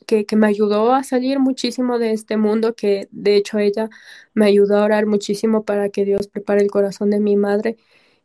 [0.07, 3.89] que, que me ayudó a salir muchísimo de este mundo, que de hecho ella
[4.35, 7.77] me ayudó a orar muchísimo para que Dios prepare el corazón de mi madre.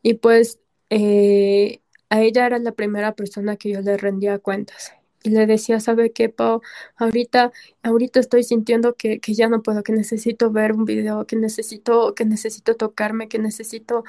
[0.02, 4.94] Y pues eh, a ella era la primera persona que yo le rendía cuentas.
[5.24, 6.62] Y le decía, ¿sabe qué, Pau?
[6.96, 7.52] Ahorita,
[7.84, 12.14] ahorita estoy sintiendo que, que ya no puedo, que necesito ver un video, que necesito,
[12.16, 14.04] que necesito tocarme, que necesito,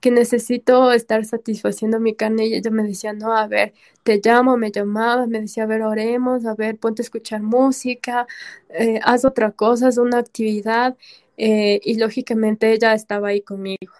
[0.00, 2.46] que necesito estar satisfaciendo mi carne.
[2.46, 5.82] Y ella me decía, no, a ver, te llamo, me llamaba, me decía, a ver,
[5.82, 8.26] oremos, a ver, ponte a escuchar música,
[8.70, 10.96] eh, haz otra cosa, haz una actividad.
[11.36, 13.92] Eh, y lógicamente ella estaba ahí conmigo.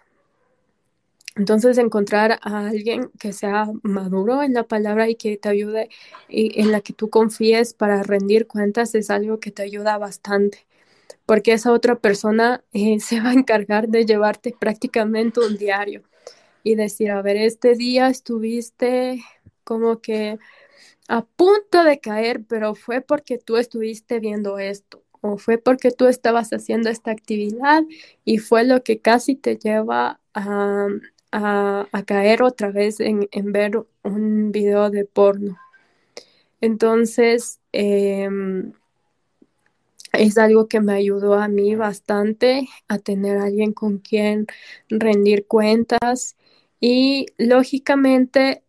[1.36, 5.88] Entonces, encontrar a alguien que sea maduro en la palabra y que te ayude
[6.28, 10.66] y en la que tú confíes para rendir cuentas es algo que te ayuda bastante,
[11.26, 16.02] porque esa otra persona eh, se va a encargar de llevarte prácticamente un diario
[16.62, 19.22] y decir, a ver, este día estuviste
[19.64, 20.38] como que
[21.08, 26.06] a punto de caer, pero fue porque tú estuviste viendo esto o fue porque tú
[26.06, 27.82] estabas haciendo esta actividad
[28.24, 30.88] y fue lo que casi te lleva a
[31.34, 35.58] a, caer otra vez en, en, ver un video de porno.
[36.60, 38.28] Entonces, eh,
[40.12, 44.46] es algo que me ayudó a mí bastante a tener a alguien con quien
[44.88, 46.36] rendir cuentas
[46.80, 48.62] y lógicamente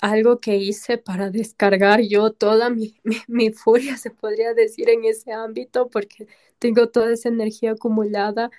[0.00, 2.96] algo que hice para descargar yo toda mi,
[3.28, 6.26] mi, furia, se podría decir, en ese ámbito, porque
[6.58, 8.50] tengo toda esa energía acumulada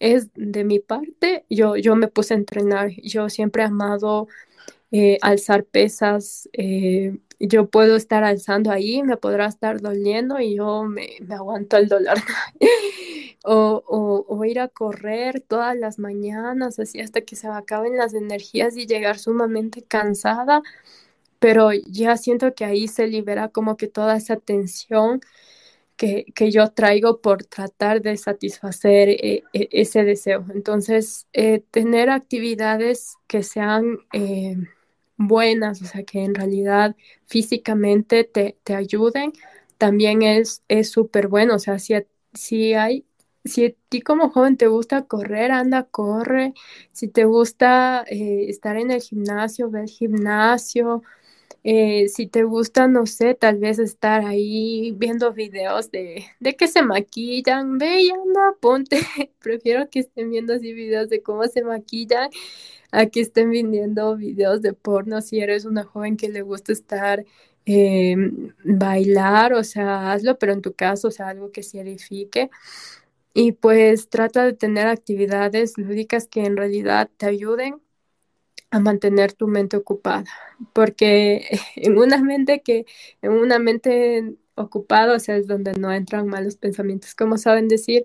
[0.00, 2.90] es de mi parte, yo, yo me puse a entrenar.
[3.02, 4.28] Yo siempre he amado
[4.92, 6.48] eh, alzar pesas.
[6.54, 11.76] Eh, yo puedo estar alzando ahí, me podrá estar doliendo y yo me, me aguanto
[11.76, 12.18] el dolor.
[13.44, 17.96] o, o, o, ir a correr todas las mañanas, así hasta que se me acaben
[17.96, 20.62] las energías y llegar sumamente cansada.
[21.38, 25.20] Pero ya siento que ahí se libera como que toda esa tensión
[26.00, 30.46] que, que, yo traigo por tratar de satisfacer eh, eh, ese deseo.
[30.54, 34.56] Entonces, eh, tener actividades que sean eh,
[35.18, 36.96] buenas, o sea, que en realidad
[37.26, 39.34] físicamente te, te ayuden,
[39.76, 41.56] también es súper bueno.
[41.56, 41.94] O sea, si,
[42.32, 43.04] si hay
[43.44, 46.54] si a ti como joven te gusta correr, anda, corre.
[46.92, 51.02] Si te gusta estar en el gimnasio, ve al gimnasio.
[51.62, 56.68] Eh, si te gusta, no sé, tal vez estar ahí viendo videos de, de que
[56.68, 58.98] se maquillan, ve y anda, ponte.
[59.40, 62.30] Prefiero que estén viendo así videos de cómo se maquillan
[62.92, 65.20] a que estén viendo videos de porno.
[65.20, 67.24] Si eres una joven que le gusta estar,
[67.66, 68.16] eh,
[68.64, 72.50] bailar, o sea, hazlo, pero en tu caso, o sea, algo que se edifique.
[73.34, 77.80] Y pues trata de tener actividades lúdicas que en realidad te ayuden
[78.70, 80.24] a mantener tu mente ocupada,
[80.72, 81.46] porque
[81.76, 82.86] en una mente que,
[83.22, 88.04] en una mente ocupada, o sea, es donde no entran malos pensamientos, como saben decir,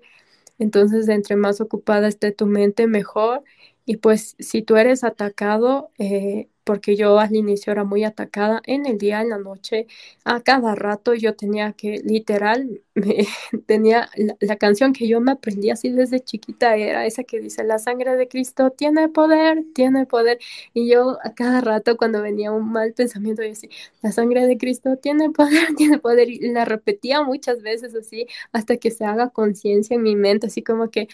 [0.58, 3.44] entonces entre más ocupada esté tu mente, mejor,
[3.86, 8.86] y pues si tú eres atacado, eh, porque yo al inicio era muy atacada en
[8.86, 9.86] el día, en la noche,
[10.24, 13.26] a cada rato yo tenía que, literal, me,
[13.66, 17.62] tenía la, la, canción que yo me aprendí así desde chiquita, era esa que dice,
[17.62, 20.38] la sangre de Cristo tiene poder, tiene poder,
[20.74, 23.68] y yo a cada rato cuando venía un mal pensamiento, yo así,
[24.02, 28.76] la sangre de Cristo tiene poder, tiene poder, y la repetía muchas veces así, hasta
[28.78, 31.06] que se haga conciencia en mi mente, así como que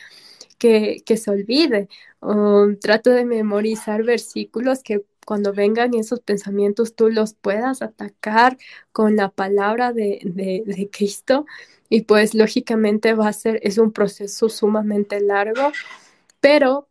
[0.62, 1.88] que, se olvide.
[2.20, 8.58] Um, trato de memorizar versículos que cuando vengan esos pensamientos tú los puedas atacar
[8.92, 11.46] con la palabra de, de, de, Cristo
[11.88, 15.72] y pues lógicamente va a ser, es un proceso sumamente largo,
[16.40, 16.88] pero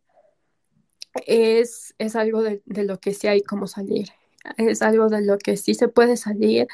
[1.26, 4.10] es, es algo de, de lo que sí hay como salir,
[4.58, 6.68] es algo de lo que sí se puede salir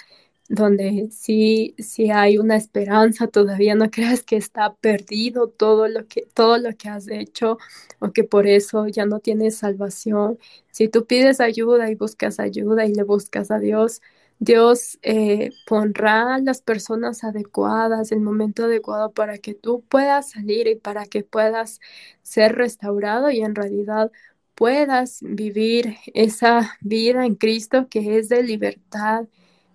[0.50, 6.28] donde sí, sí hay una esperanza, todavía no creas que está perdido todo lo que,
[6.34, 7.58] todo lo que has hecho
[8.00, 10.40] o que por eso ya no tienes salvación.
[10.72, 14.02] Si tú pides ayuda y buscas ayuda y le buscas a Dios,
[14.40, 20.76] Dios eh, pondrá las personas adecuadas, el momento adecuado para que tú puedas salir y
[20.76, 21.80] para que puedas
[22.22, 24.12] ser restaurado y en realidad
[24.56, 29.26] puedas vivir esa vida en Cristo que es de libertad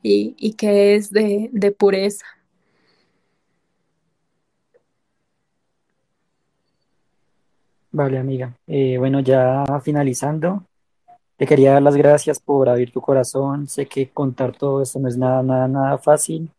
[0.02, 2.26] y, y que es de, de pureza.
[7.90, 8.56] Vale, amiga.
[8.66, 10.64] Eh, bueno, ya finalizando,
[11.36, 13.68] te quería dar las gracias por abrir tu corazón.
[13.68, 16.50] Sé que contar todo esto no es nada, nada, nada fácil.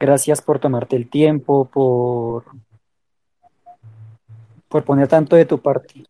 [0.00, 2.44] Gracias por tomarte el tiempo, por,
[4.68, 6.04] por poner tanto de tu parte,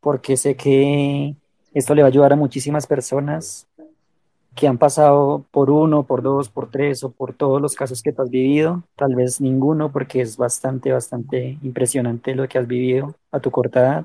[0.00, 1.36] porque sé que
[1.74, 3.66] esto le va a ayudar a muchísimas personas
[4.54, 8.12] que han pasado por uno, por dos, por tres o por todos los casos que
[8.12, 13.14] tú has vivido, tal vez ninguno, porque es bastante, bastante impresionante lo que has vivido
[13.32, 14.04] a tu corta edad.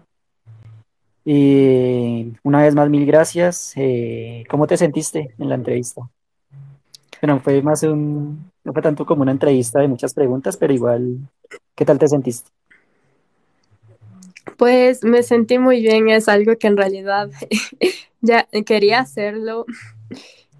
[1.23, 3.73] Y una vez más, mil gracias.
[3.75, 6.09] Eh, ¿cómo te sentiste en la entrevista?
[7.21, 11.19] Bueno, fue más un, no fue tanto como una entrevista de muchas preguntas, pero igual,
[11.75, 12.49] ¿qué tal te sentiste?
[14.57, 17.29] Pues me sentí muy bien, es algo que en realidad
[18.21, 19.65] ya quería hacerlo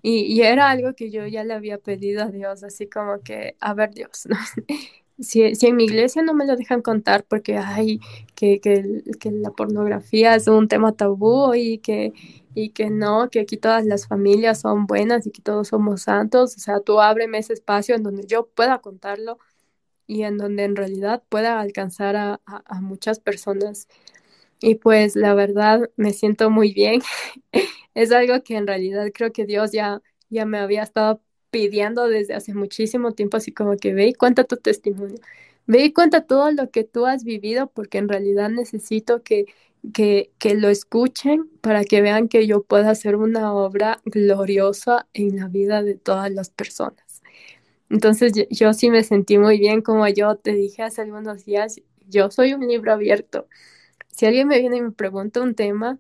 [0.02, 3.74] y, era algo que yo ya le había pedido a Dios, así como que, a
[3.74, 4.38] ver Dios, ¿no?
[5.20, 8.00] si, si, en mi iglesia no me lo dejan contar porque hay
[8.36, 12.14] que, que, la pornografía es un tema tabú y que,
[12.56, 16.56] y que no, que aquí todas las familias son buenas y que todos somos santos,
[16.56, 19.38] o sea, tú ábreme ese espacio en donde yo pueda contarlo
[20.08, 23.88] y en donde en realidad pueda alcanzar a muchas personas.
[24.62, 27.02] Y pues la verdad me siento muy bien.
[27.94, 31.22] es algo que en realidad creo que Dios ya, ya me había estado
[31.52, 35.18] pidiendo desde hace muchísimo tiempo, así como que ve y cuenta tu testimonio,
[35.68, 39.46] ve y cuenta todo lo que tú has vivido, porque en realidad necesito que,
[39.94, 45.38] que, que lo escuchen para que vean que yo puedo hacer una obra gloriosa en
[45.38, 47.22] la vida de todas las personas.
[47.90, 51.82] Entonces yo, yo sí me sentí muy bien, como yo te dije hace algunos días,
[52.08, 53.48] yo soy un libro abierto.
[54.10, 56.00] Si alguien me viene y me pregunta un tema,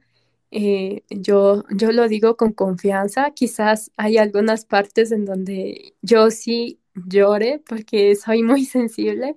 [0.51, 3.31] eh, yo, yo lo digo con confianza.
[3.31, 9.35] Quizás hay algunas partes en donde yo sí llore porque soy muy sensible,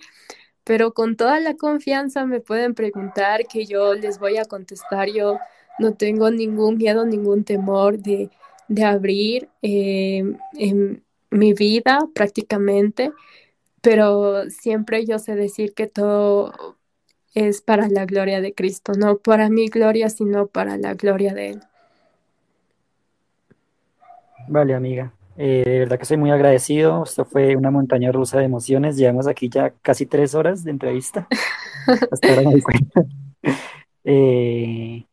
[0.65, 5.09] pero con toda la confianza me pueden preguntar que yo les voy a contestar.
[5.11, 5.39] Yo
[5.79, 8.31] no tengo ningún miedo, ningún temor de,
[8.69, 13.13] de abrir eh, en mi vida prácticamente,
[13.81, 16.79] pero siempre yo sé decir que todo
[17.35, 21.51] es para la gloria de Cristo, no para mi gloria, sino para la gloria de
[21.51, 21.61] Él.
[24.49, 25.13] Vale, amiga.
[25.37, 27.05] Eh, de verdad que soy muy agradecido.
[27.05, 28.97] Esto fue una montaña rusa de emociones.
[28.97, 31.27] Llevamos aquí ya casi tres horas de entrevista.
[32.11, 33.05] Hasta ahora me doy cuenta.
[34.05, 35.05] Eh,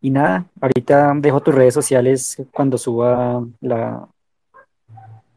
[0.00, 4.08] y nada, ahorita dejo tus redes sociales cuando suba la,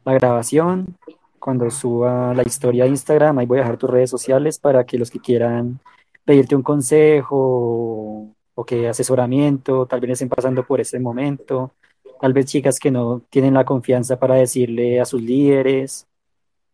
[0.04, 0.96] la grabación,
[1.38, 3.38] cuando suba la historia de Instagram.
[3.38, 5.80] Ahí voy a dejar tus redes sociales para que los que quieran
[6.24, 11.72] pedirte un consejo o que asesoramiento, tal vez estén pasando por ese momento,
[12.20, 16.06] tal vez chicas que no tienen la confianza para decirle a sus líderes.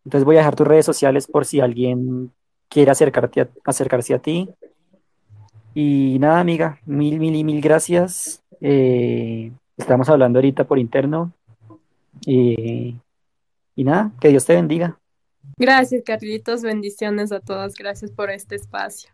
[0.05, 2.33] Entonces voy a dejar tus redes sociales por si alguien
[2.69, 4.49] quiere acercarte a, acercarse a ti.
[5.75, 8.43] Y nada, amiga, mil, mil y mil gracias.
[8.61, 11.33] Eh, estamos hablando ahorita por interno.
[12.27, 12.95] Eh,
[13.77, 14.99] y nada, que Dios te bendiga.
[15.57, 16.63] Gracias, Carlitos.
[16.63, 17.75] Bendiciones a todas.
[17.75, 19.11] Gracias por este espacio.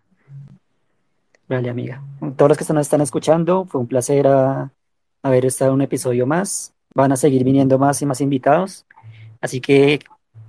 [1.48, 2.02] Vale, amiga.
[2.36, 4.70] Todos los que nos están escuchando, fue un placer a,
[5.22, 6.74] haber estado un episodio más.
[6.94, 8.86] Van a seguir viniendo más y más invitados.
[9.40, 10.00] Así que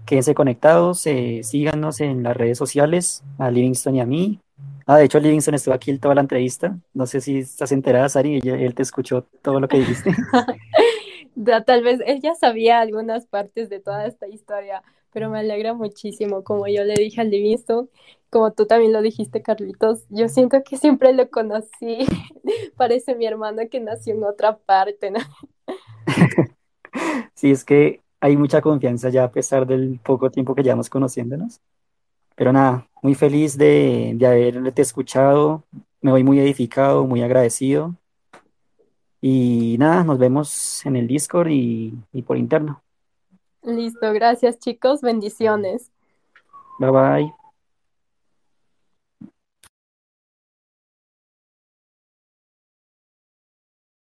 [0.05, 4.39] quédense conectados, eh, síganos en las redes sociales, a Livingston y a mí.
[4.85, 6.77] Ah, de hecho, Livingston estuvo aquí toda la entrevista.
[6.93, 10.11] No sé si estás enterada, Sari, él te escuchó todo lo que dijiste.
[11.65, 14.83] Tal vez él ya sabía algunas partes de toda esta historia,
[15.15, 16.43] pero me alegra muchísimo.
[16.43, 17.89] Como yo le dije a Livingston,
[18.29, 21.99] como tú también lo dijiste, Carlitos, yo siento que siempre lo conocí.
[22.75, 25.19] Parece mi hermano que nació en otra parte, ¿no?
[27.33, 31.61] sí, es que hay mucha confianza ya a pesar del poco tiempo que llevamos conociéndonos.
[32.35, 35.63] Pero nada, muy feliz de, de haberte escuchado.
[36.01, 37.95] Me voy muy edificado, muy agradecido.
[39.21, 42.81] Y nada, nos vemos en el Discord y, y por interno.
[43.65, 45.91] Listo, gracias chicos, bendiciones.
[46.79, 47.44] Bye bye.